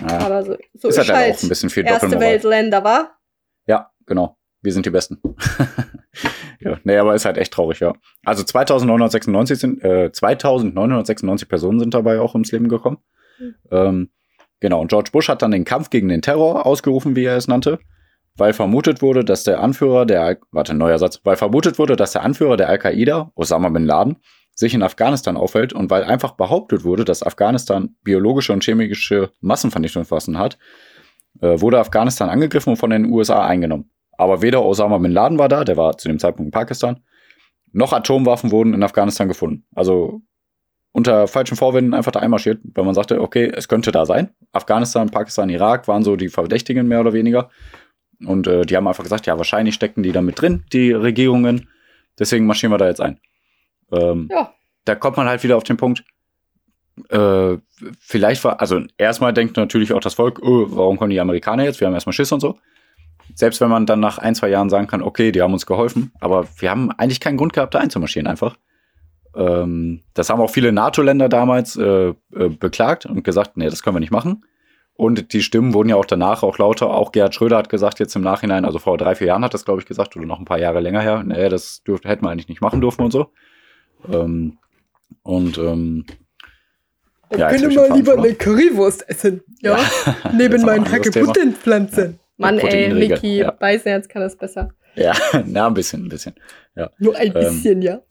[0.01, 2.19] Also, aber so, so ist ist, halt, halt auch ein bisschen viel erste.
[2.19, 3.19] Weltländer, war.
[3.67, 4.37] Ja, genau.
[4.61, 5.21] Wir sind die Besten.
[6.61, 7.93] ja, nee, aber ist halt echt traurig, ja.
[8.25, 12.97] Also 2996 sind, äh, 2996 Personen sind dabei auch ums Leben gekommen.
[13.39, 13.55] Mhm.
[13.71, 14.09] Ähm,
[14.61, 17.47] genau, und George Bush hat dann den Kampf gegen den Terror ausgerufen, wie er es
[17.47, 17.79] nannte.
[18.35, 22.13] Weil vermutet wurde, dass der Anführer der, Al warte, neuer Satz, weil vermutet wurde, dass
[22.13, 24.17] der Anführer der Al-Qaida, Osama bin Laden,
[24.55, 30.37] sich in Afghanistan aufhält und weil einfach behauptet wurde, dass Afghanistan biologische und chemische Massenvernichtungswaffen
[30.37, 30.57] hat,
[31.41, 33.89] äh, wurde Afghanistan angegriffen und von den USA eingenommen.
[34.17, 36.99] Aber weder Osama bin Laden war da, der war zu dem Zeitpunkt in Pakistan,
[37.71, 39.65] noch Atomwaffen wurden in Afghanistan gefunden.
[39.73, 40.21] Also
[40.91, 44.29] unter falschen Vorwänden einfach da einmarschiert, weil man sagte, okay, es könnte da sein.
[44.51, 47.49] Afghanistan, Pakistan, Irak waren so die Verdächtigen mehr oder weniger.
[48.25, 51.69] Und äh, die haben einfach gesagt, ja, wahrscheinlich stecken die da mit drin, die Regierungen.
[52.19, 53.19] Deswegen marschieren wir da jetzt ein.
[53.91, 54.53] Ähm, Ja.
[54.85, 56.03] Da kommt man halt wieder auf den Punkt,
[57.09, 57.57] äh,
[57.99, 61.79] vielleicht war, also erstmal denkt natürlich auch das Volk, oh, warum kommen die Amerikaner jetzt?
[61.79, 62.57] Wir haben erstmal Schiss und so.
[63.35, 66.11] Selbst wenn man dann nach ein, zwei Jahren sagen kann, okay, die haben uns geholfen,
[66.19, 68.57] aber wir haben eigentlich keinen Grund gehabt, da einzumarschieren einfach.
[69.35, 72.13] Ähm, das haben auch viele NATO-Länder damals äh, äh,
[72.59, 74.45] beklagt und gesagt, nee, das können wir nicht machen.
[74.95, 76.91] Und die Stimmen wurden ja auch danach auch lauter.
[76.93, 79.65] Auch Gerhard Schröder hat gesagt, jetzt im Nachhinein, also vor drei, vier Jahren hat das,
[79.65, 82.29] glaube ich, gesagt, oder noch ein paar Jahre länger her, nee, das dürfte, hätten wir
[82.29, 83.27] eigentlich nicht machen dürfen und so.
[84.11, 84.57] Ähm,
[85.23, 86.05] und ähm,
[87.35, 88.37] ja, jetzt hab ich den Faden verloren.
[88.37, 89.41] Currywurst essen.
[89.61, 89.79] Ja.
[90.23, 90.97] Das Neben meinen Thema.
[90.97, 92.19] Hagebuttentpflanzen.
[92.37, 93.51] Mann, ey, Niki, ja.
[93.51, 94.69] beißen jetzt kann das besser.
[94.95, 95.13] Ja,
[95.45, 96.35] na, ein bisschen, ein bisschen.
[96.99, 98.01] Nur ein Ähm, bisschen, ja.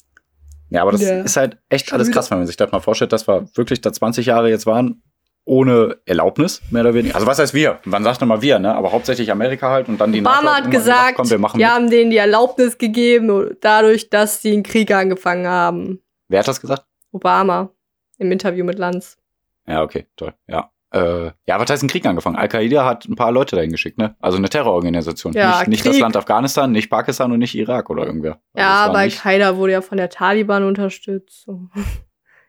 [0.71, 1.21] Ja, aber das Ja.
[1.23, 2.15] ist halt echt Schon alles wieder.
[2.15, 5.03] krass, wenn man sich das mal vorstellt, dass wir wirklich da 20 Jahre jetzt waren,
[5.45, 7.15] ohne Erlaubnis, mehr oder weniger.
[7.15, 7.81] Also was heißt wir?
[7.85, 8.75] Man sagt immer wir, ne?
[8.75, 11.67] Aber hauptsächlich Amerika halt und dann die NATO Obama hat irgendwann gesagt, komm, wir mit.
[11.67, 16.01] haben denen die Erlaubnis gegeben, dadurch, dass sie einen Krieg angefangen haben.
[16.29, 16.85] Wer hat das gesagt?
[17.11, 17.71] Obama
[18.19, 19.19] im Interview mit Lanz.
[19.67, 20.33] Ja, okay, toll.
[20.47, 20.71] Ja.
[20.93, 22.37] Äh, ja, was heißt ein Krieg angefangen?
[22.37, 24.15] Al-Qaida hat ein paar Leute dahin geschickt, ne?
[24.21, 25.33] Also eine Terrororganisation.
[25.33, 25.99] Ja, nicht, nicht das.
[25.99, 28.41] Land Afghanistan, nicht Pakistan und nicht Irak oder irgendwer.
[28.53, 31.49] Also ja, aber Al-Qaida wurde ja von der Taliban unterstützt.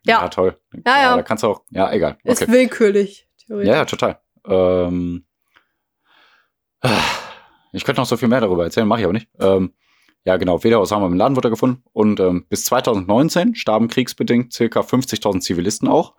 [0.05, 0.21] Ja.
[0.21, 0.57] Ja, toll.
[0.85, 1.15] Ja, ja.
[1.15, 2.17] Da kannst du auch, ja, egal.
[2.23, 2.51] ist Okay.
[2.51, 3.69] willkürlich, theoretisch.
[3.69, 4.19] Ja, ja, total.
[4.45, 5.25] Ähm,
[7.71, 9.29] ich könnte noch so viel mehr darüber erzählen, mache ich aber nicht.
[9.39, 9.73] Ähm,
[10.25, 14.81] ja, genau, weder Osama Bin Laden wurde gefunden und ähm, bis 2019 starben kriegsbedingt circa
[14.81, 16.13] 50.000 Zivilisten auch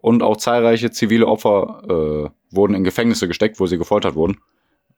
[0.00, 4.38] und auch zahlreiche zivile Opfer äh, wurden in Gefängnisse gesteckt, wo sie gefoltert wurden.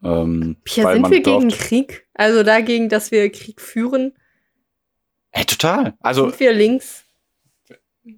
[0.03, 2.07] Ähm, weil sind wir gegen Krieg?
[2.15, 4.15] Also dagegen, dass wir Krieg führen?
[5.33, 5.95] Ey, total.
[6.01, 7.05] Also sind wir links?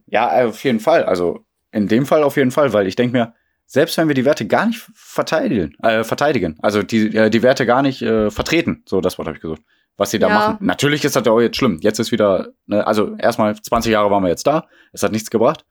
[0.07, 1.05] Ja, auf jeden Fall.
[1.05, 3.35] Also in dem Fall auf jeden Fall, weil ich denke mir,
[3.67, 7.65] selbst wenn wir die Werte gar nicht verteidigen, äh, verteidigen, also die, äh, die Werte
[7.67, 9.63] gar nicht äh, vertreten, so das Wort habe ich gesucht,
[9.97, 10.35] was sie da Ja.
[10.35, 10.59] machen.
[10.61, 11.79] Natürlich ist das ja auch jetzt schlimm.
[11.81, 15.31] Jetzt ist wieder, ne, also erstmal 20 Jahre waren wir jetzt da, es hat nichts
[15.31, 15.65] gebracht.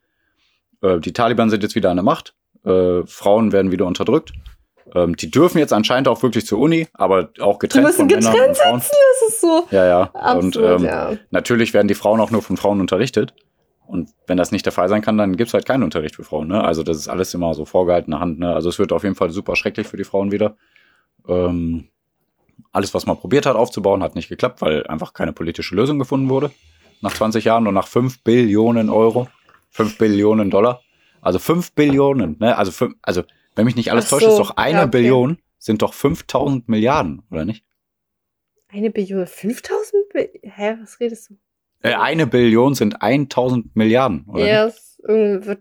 [0.82, 2.34] Äh, die Taliban sind jetzt wieder an der Macht,
[2.66, 4.34] äh, Frauen werden wieder unterdrückt.
[4.96, 8.08] Ähm, die dürfen jetzt anscheinend auch wirklich zur Uni, aber auch Die getrennt müssen von
[8.08, 8.80] Männern getrennt und Frauen.
[8.80, 10.02] sitzen, das ist so Ja, ja.
[10.14, 11.12] absurd, und ähm, ja.
[11.30, 13.34] Natürlich werden die Frauen auch nur von Frauen unterrichtet.
[13.92, 16.48] Und wenn das nicht der Fall sein kann, dann gibt's halt keinen Unterricht für Frauen.
[16.48, 16.64] Ne?
[16.64, 18.40] Also das ist alles immer so vorgehaltene Hand.
[18.40, 18.56] Ne?
[18.56, 20.56] Also es wird auf jeden Fall super schrecklich für die Frauen wieder.
[21.28, 21.90] Ähm,
[22.72, 26.30] alles, was man probiert hat aufzubauen, hat nicht geklappt, weil einfach keine politische Lösung gefunden
[26.30, 26.52] wurde.
[27.02, 29.28] Nach 20 Jahren und nach 5 Billionen Euro,
[29.72, 30.82] 5 Billionen Dollar.
[31.20, 32.38] Also 5 Billionen.
[32.40, 32.58] Ne?
[32.58, 33.24] Also, fünf, also
[33.56, 34.92] wenn mich nicht alles Ach täuscht, so, ist doch eine ja, okay.
[34.92, 37.66] Billion, sind doch 5000 Milliarden, oder nicht?
[38.70, 40.10] Eine Billion, 5000?
[40.14, 41.36] Bi Hä, was redest du?
[41.84, 44.52] Äh, eine Billion sind 1000 Milliarden, oder nicht?
[44.52, 44.72] Ja,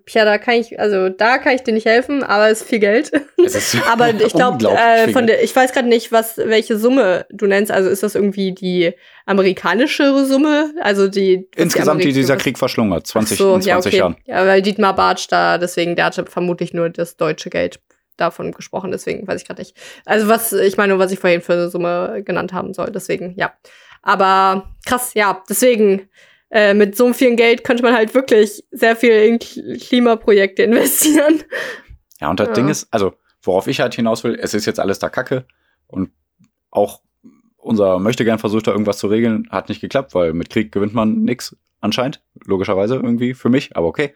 [0.05, 2.79] Pia, da kann ich, also da kann ich dir nicht helfen, aber es ist viel
[2.79, 3.11] Geld.
[3.39, 7.47] Ist aber ich glaube, äh, von der, ich weiß gerade nicht, was, welche Summe du
[7.47, 7.73] nennst.
[7.73, 8.93] Also ist das irgendwie die
[9.25, 10.75] amerikanische Summe?
[10.83, 13.79] Also die Insgesamt, die Amerik- dieser Krieg verschlungen hat, 20, Ach so, in 20 ja,
[13.79, 13.97] okay.
[13.97, 14.17] Jahren.
[14.27, 17.81] Ja, weil Dietmar Bartsch da, deswegen, der hatte vermutlich nur das deutsche Geld
[18.19, 19.75] davon gesprochen, deswegen weiß ich gerade nicht.
[20.05, 23.55] Also was, ich meine, was ich vorhin für eine Summe genannt haben soll, deswegen, ja.
[24.03, 26.09] Aber krass, ja, deswegen,
[26.51, 31.43] äh, mit so vielen Geld könnte man halt wirklich sehr viel in Kl- Klimaprojekte investieren.
[32.21, 32.55] Ja, und das Ja.
[32.55, 35.47] Ding ist, also, worauf ich halt hinaus will, es ist jetzt alles da Kacke
[35.87, 36.11] und
[36.71, 37.01] auch
[37.57, 41.23] unser Möchtegern versucht da irgendwas zu regeln, hat nicht geklappt, weil mit Krieg gewinnt man
[41.23, 44.15] nix anscheinend, logischerweise irgendwie für mich, aber okay.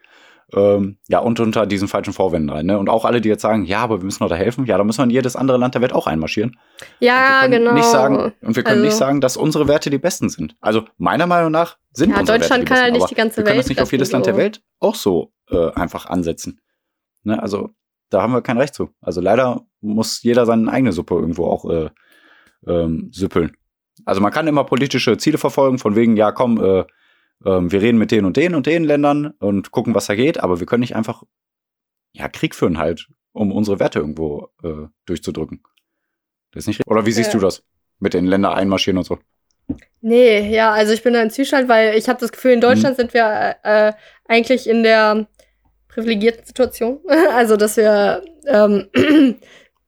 [0.53, 2.66] Ähm, ja, und unter diesen falschen Vorwänden rein.
[2.66, 2.78] Ne?
[2.78, 4.84] Und auch alle, die jetzt sagen, ja, aber wir müssen doch da helfen, ja, da
[4.84, 6.57] müssen wir in jedes andere Land der Welt auch einmarschieren.
[7.01, 7.72] Ja, genau.
[7.72, 10.57] Nicht sagen, und wir können Also- nicht sagen, dass unsere Werte die besten sind.
[10.61, 13.14] Also meiner Meinung nach sind Ja, unsere Deutschland Werte die kann besten, halt nicht die
[13.14, 14.36] ganze wir können Welt das nicht auf jedes Land der.
[14.36, 16.61] Welt auch so äh, einfach ansetzen.
[17.22, 17.42] Ne?
[17.42, 17.70] Also
[18.11, 18.90] da haben wir kein Recht zu.
[19.01, 21.90] Also leider muss jeder seine eigene Suppe irgendwo auch äh,
[22.66, 23.57] ähm, süppeln.
[24.05, 26.84] Also man kann immer politische Ziele verfolgen, von wegen, ja komm, äh,
[27.45, 30.38] ähm, wir reden mit den und den und den Ländern und gucken, was da geht,
[30.40, 31.22] aber wir können nicht einfach
[32.12, 35.62] ja, Krieg führen halt, um unsere Werte irgendwo äh, durchzudrücken.
[36.53, 36.90] Das ist nicht richtig.
[36.92, 37.38] Oder wie siehst Ja.
[37.40, 37.64] du das?
[37.99, 39.18] Mit den Ländern einmarschieren und so.
[40.01, 42.62] Nee, ja, also ich bin da in Zustand, weil ich habe das Gefühl, in Mhm.
[42.62, 43.92] Deutschland sind wir äh,
[44.28, 45.26] eigentlich in der
[45.88, 47.01] privilegierten Situation.
[47.32, 48.88] also, dass wir ähm,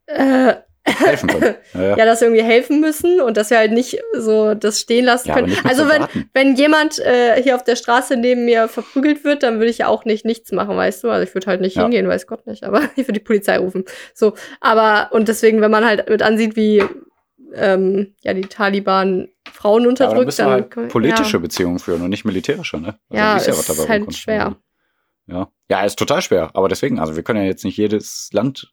[0.07, 0.55] äh,
[0.99, 1.55] helfen können.
[1.75, 1.97] Ja, ja.
[1.99, 5.29] ja, dass wir irgendwie helfen müssen und dass wir halt nicht so das stehen lassen
[5.29, 5.57] Ja, können.
[5.65, 9.71] Also wenn, wenn jemand äh, hier auf der Straße neben mir verprügelt wird, dann würde
[9.71, 11.11] ich ja auch nicht nichts machen, weißt du?
[11.11, 11.83] Also ich würde halt nicht Ja.
[11.83, 13.85] hingehen, weiß Gott nicht, aber ich würde die Polizei rufen.
[14.15, 16.83] So, aber und deswegen, wenn man halt mit ansieht, wie
[17.55, 21.41] ähm, ja die Taliban Frauen Ja, aber dann unterdrückt, müssen wir dann, halt man- politische
[21.41, 22.99] Beziehungen führen und nicht militärische, ne?
[23.11, 24.17] Also Ja, ist was dabei halt rumkommt.
[24.17, 24.57] schwer.
[25.29, 25.49] Ja.
[25.69, 26.51] ja, ist total schwer.
[26.55, 28.73] Aber deswegen, also wir können ja jetzt nicht jedes Land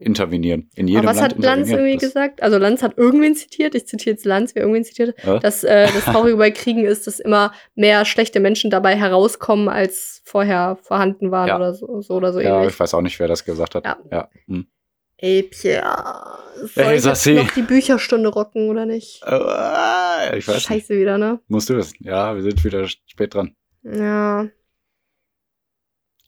[0.00, 0.70] intervenieren.
[0.74, 2.42] In jedem Aber was Land hat Lanz irgendwie Das- gesagt?
[2.42, 5.38] Also Lanz hat irgendwen zitiert, ich zitiere jetzt Lanz, wer irgendwen zitiert, Ja.
[5.38, 10.22] dass äh, das Traurige bei Kriegen ist, dass immer mehr schlechte Menschen dabei herauskommen, als
[10.24, 11.56] vorher vorhanden waren Ja.
[11.56, 12.74] oder so, so oder so Ja, ähnlich.
[12.74, 13.84] ich weiß auch nicht, wer das gesagt hat.
[13.84, 13.98] Ja.
[14.10, 14.28] ja.
[14.46, 14.66] Hm.
[15.22, 16.38] Ey, Pierre,
[16.74, 19.20] soll Ey, ich jetzt noch die Bücherstunde rocken oder nicht?
[19.26, 20.62] Äh, ich weiß nicht.
[20.66, 21.40] Scheiße wieder, ne?
[21.46, 21.98] Musst du wissen.
[22.00, 23.54] Ja, wir sind wieder spät dran.
[23.82, 24.48] Ja.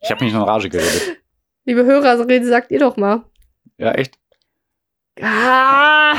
[0.03, 1.17] Ich habe mich in Rage geredet.
[1.65, 3.25] Liebe Hörer, so rede, sagt ihr doch mal.
[3.83, 4.17] Ja, echt?
[5.21, 6.15] Ah!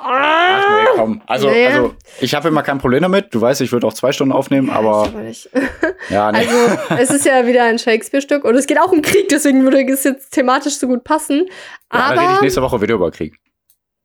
[0.00, 1.22] Ach nee, komm.
[1.26, 1.66] Also, Nee.
[1.66, 3.34] also ich habe immer kein Problem damit.
[3.34, 5.50] Du weißt, ich würde auch zwei Stunden aufnehmen, aber aber nicht.
[6.10, 6.38] ja, nee.
[6.46, 9.82] Also, es ist ja wieder ein Shakespeare-Stück und es geht auch um Krieg, deswegen würde
[9.92, 11.46] es jetzt thematisch so gut passen.
[11.92, 12.40] ja, dann rede ich Aber.
[12.42, 13.36] nächste Woche wieder über Krieg.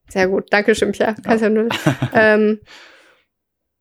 [0.09, 1.15] Sehr gut, danke schön, Pierre.
[1.25, 1.49] Ja.
[1.49, 1.67] nur.
[2.13, 2.59] ähm,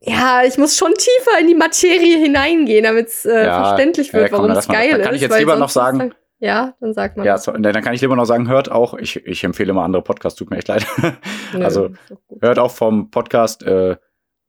[0.01, 4.15] ja, ich muss schon tiefer in die Materie hineingehen, damit es äh, Ja, verständlich ja,
[4.15, 5.03] wird, komm, warum es geil ist.
[5.05, 7.25] kann ich jetzt lieber noch sagen- dann- Ja, dann sag mal.
[7.25, 10.03] Ja, so, dann kann ich lieber noch sagen, hört auch, ich, ich empfehle mal andere
[10.03, 10.85] Podcasts, tut mir echt leid.
[11.55, 12.43] Nö, also, gut.
[12.43, 13.93] hört auch vom Podcast, äh,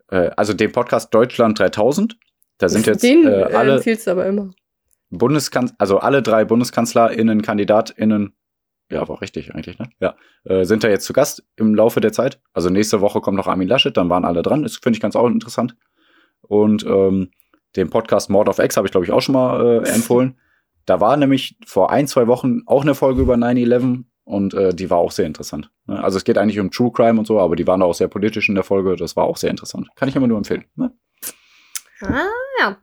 [0.10, 2.18] äh, also dem Podcast Deutschland 3000.
[2.58, 4.50] Da sind jetzt Den äh, äh, alle empfiehlst du aber immer.
[5.12, 8.34] Bundeskanz also alle drei BundeskanzlerInnen, KandidatInnen,
[8.90, 9.88] ja, war richtig eigentlich, ne?
[10.00, 10.16] Ja,
[10.46, 12.42] äh, sind da jetzt zu Gast im Laufe der Zeit.
[12.54, 14.64] Also nächste Woche kommt noch Armin Laschet, dann waren alle dran.
[14.64, 15.76] Das finde ich ganz auch interessant.
[16.42, 17.30] Und ähm,
[17.76, 20.40] den Podcast Mord of X habe ich, glaube ich, auch schon mal äh, empfohlen.
[20.86, 24.90] Da war nämlich vor ein, zwei Wochen auch eine Folge über 9-11 und äh, die
[24.90, 25.72] war auch sehr interessant.
[25.86, 26.02] Ne?
[26.04, 28.08] Also es geht eigentlich um True Crime und so, aber die waren da auch sehr
[28.08, 28.96] politisch in der Folge.
[28.96, 29.90] Das war auch sehr interessant.
[29.96, 30.66] Kann ich immer nur empfehlen.
[30.76, 30.92] Ne?
[32.02, 32.28] Ah,
[32.60, 32.78] ja.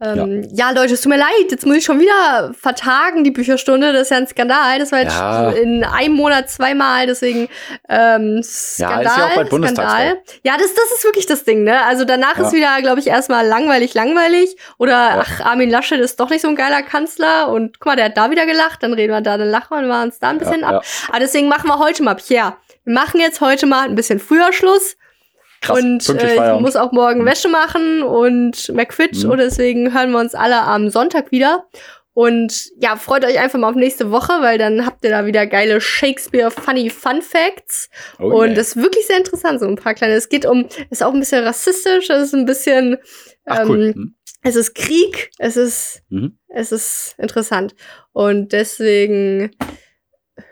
[0.00, 0.70] Ähm, ja.
[0.70, 3.92] Leute, es tut mir leid, jetzt muss ich schon wieder vertagen, die Bücherstunde.
[3.92, 4.78] Das ist ja ein Skandal.
[4.78, 5.50] Das war jetzt Ja.
[5.50, 7.48] in einem Monat zweimal, deswegen
[7.88, 9.04] ähm, Skandal.
[9.04, 9.48] ist ja auch bald.
[9.48, 10.18] Skandal.
[10.44, 11.82] Ja, das, das ist wirklich das Ding, ne?
[11.84, 12.46] Also danach Ja.
[12.46, 14.56] ist wieder, glaube ich, erstmal langweilig, langweilig.
[14.78, 15.24] Oder Ja.
[15.26, 18.16] ach, Armin Laschet ist doch nicht so ein geiler Kanzler und guck mal, der hat
[18.16, 20.38] da wieder gelacht, dann reden wir da, dann lachen wir und machen uns da ein
[20.38, 20.84] bisschen Ja, ab.
[21.08, 22.56] Aber deswegen machen wir heute mal, Pierre.
[22.84, 24.96] Wir machen jetzt heute mal ein bisschen früher Schluss.
[25.60, 29.30] Krass, und äh, ich muss auch morgen Wäsche machen und McFit Mhm.
[29.30, 31.66] und deswegen hören wir uns alle am Sonntag wieder.
[32.14, 35.46] Und ja, freut euch einfach mal auf nächste Woche, weil dann habt ihr da wieder
[35.46, 37.88] geile Shakespeare Funny Fun Facts.
[38.18, 38.54] Oh und yeah.
[38.54, 40.14] das ist wirklich sehr interessant, so ein paar kleine.
[40.14, 42.98] Es geht um, ist auch ein bisschen rassistisch, es ist ein bisschen,
[43.44, 43.86] Ach cool.
[43.86, 44.14] ähm, Hm.
[44.42, 46.36] es ist Krieg, es ist, Mhm.
[46.48, 47.76] es ist interessant.
[48.12, 49.52] Und deswegen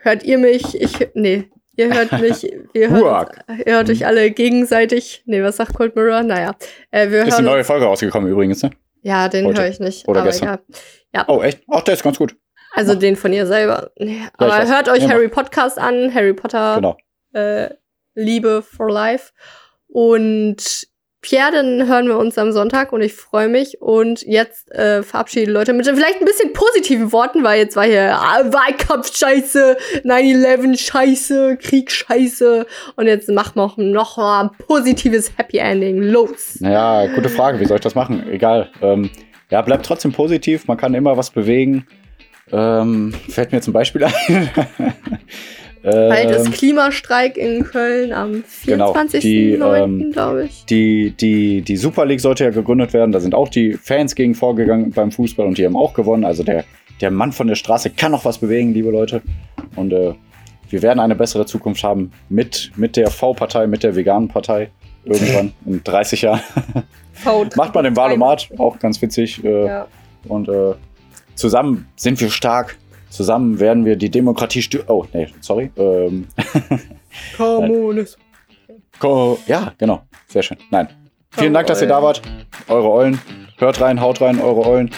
[0.03, 4.31] hört ihr mich, ich, nee, ihr hört mich, wir hören, uns, ihr hört euch alle
[4.31, 5.23] gegenseitig.
[5.27, 6.23] Nee, was sagt Cold Mirror?
[6.23, 6.55] Naja,
[6.91, 8.71] äh, wir Ist hören eine neue Folge rausgekommen übrigens, ne?
[9.03, 10.09] ja, den höre ich nicht.
[10.09, 10.59] Oder aber gestern.
[11.13, 11.25] egal.
[11.29, 11.63] Oh, echt?
[11.71, 12.37] Ach, der ist ganz gut.
[12.73, 13.91] Also den von ihr selber.
[13.99, 15.11] Nee, ich aber hört euch Ja.
[15.11, 16.77] Harry Podcast an, Harry Potter.
[16.77, 16.97] Genau.
[17.33, 17.71] äh,
[18.15, 19.33] Liebe for Life.
[19.87, 20.87] Und
[21.27, 23.83] Pierre, dann hören wir uns am Sonntag und ich freue mich.
[23.83, 28.15] Und jetzt äh, verabschiede Leute mit vielleicht ein bisschen positiven Worten, weil jetzt war hier
[28.15, 32.65] ah, Wahlkampf scheiße, 9-11 scheiße, Krieg scheiße.
[32.95, 36.01] Und jetzt machen wir auch noch ein positives Happy Ending.
[36.01, 36.61] Los!
[36.61, 37.59] Naja, gute Frage.
[37.59, 38.25] Wie soll ich das machen?
[38.31, 38.71] Egal.
[38.81, 39.11] Ähm,
[39.51, 40.69] ja, bleibt trotzdem positiv.
[40.69, 41.89] Man kann immer was bewegen.
[42.53, 44.51] Ähm, fällt mir ein Beispiel ein.
[45.83, 50.65] Bald ist ähm, Klimastreik in Köln am Genau, die, 24.09., ähm, glaube ich.
[50.67, 53.13] die, die, die Super League sollte ja gegründet werden.
[53.13, 56.25] Da sind auch die Fans gegen vorgegangen beim Fußball und die haben auch gewonnen.
[56.25, 56.65] Also der,
[57.01, 59.23] der Mann von der Straße kann noch was bewegen, liebe Leute.
[59.77, 60.15] Und äh,
[60.71, 64.71] wir werden eine bessere Zukunft haben mit, mit der V-Partei, mit der veganen Partei.
[65.05, 66.41] Irgendwann in 30 Jahren.
[67.13, 69.45] V- Macht man im Wahlomat, auch ganz witzig.
[69.45, 69.87] Äh, Ja.
[70.27, 70.75] Und äh,
[71.37, 72.77] zusammen sind wir stark.
[73.11, 74.85] Zusammen werden wir die Demokratie stür...
[74.89, 75.71] Oh, nee, sorry.
[75.77, 76.27] Ähm,
[77.37, 78.19] Kommunismus.
[78.99, 80.03] ko- ja, genau.
[80.29, 80.59] Sehr schön.
[80.71, 80.89] Nein.
[81.31, 82.23] Vielen Dank, dass ihr da wart.
[82.69, 83.21] Eure Eulen.
[83.59, 84.91] Hört rein, haut rein, eure Eulen.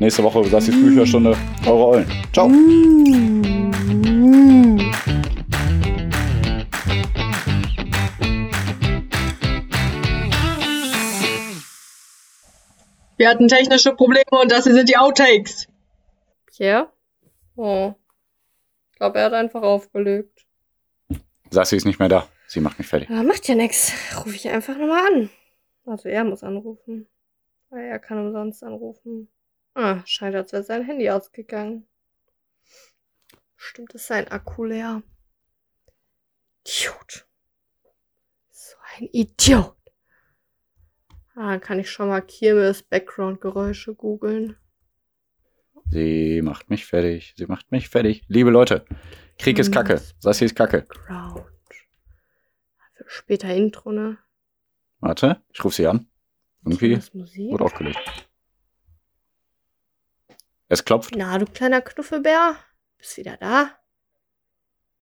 [0.00, 1.36] Nächste Woche Sassis Bücherstunde.
[1.66, 2.06] Eure Eulen.
[2.32, 2.50] Ciao.
[13.16, 15.68] Wir hatten technische Probleme und das hier sind die Outtakes.
[16.54, 16.92] Pierre?
[17.56, 17.94] Oh.
[18.92, 20.46] Ich glaube, er hat einfach aufgelegt.
[21.50, 22.28] Sassi ist nicht mehr da.
[22.46, 23.08] Sie macht mich fertig.
[23.08, 23.92] Ja, macht ja nix.
[24.16, 25.30] Ruf ich einfach nochmal an.
[25.84, 27.08] Also er muss anrufen.
[27.70, 29.28] Weil er kann umsonst anrufen.
[29.74, 31.86] Ah, scheint, als wäre sein Handy ausgegangen.
[33.56, 35.02] Stimmt, ist sein Akku leer.
[36.64, 37.26] Idiot.
[38.50, 39.76] So ein Idiot.
[41.34, 44.56] Ah, dann kann ich schon mal Kirmes Background-Geräusche googeln.
[45.90, 47.34] Sie macht mich fertig.
[47.36, 48.24] Sie macht mich fertig.
[48.28, 48.84] Liebe Leute,
[49.38, 50.00] Krieg ist Kacke.
[50.18, 50.86] Sassi ist Kacke.
[52.94, 54.18] Für später Intro, ne?
[55.00, 56.08] Warte, ich rufe sie an.
[56.64, 56.98] Irgendwie
[57.50, 57.98] wurde aufgelegt.
[60.68, 61.14] Es klopft.
[61.16, 62.56] Na, du kleiner Knuffelbär.
[62.98, 63.78] Bist wieder da?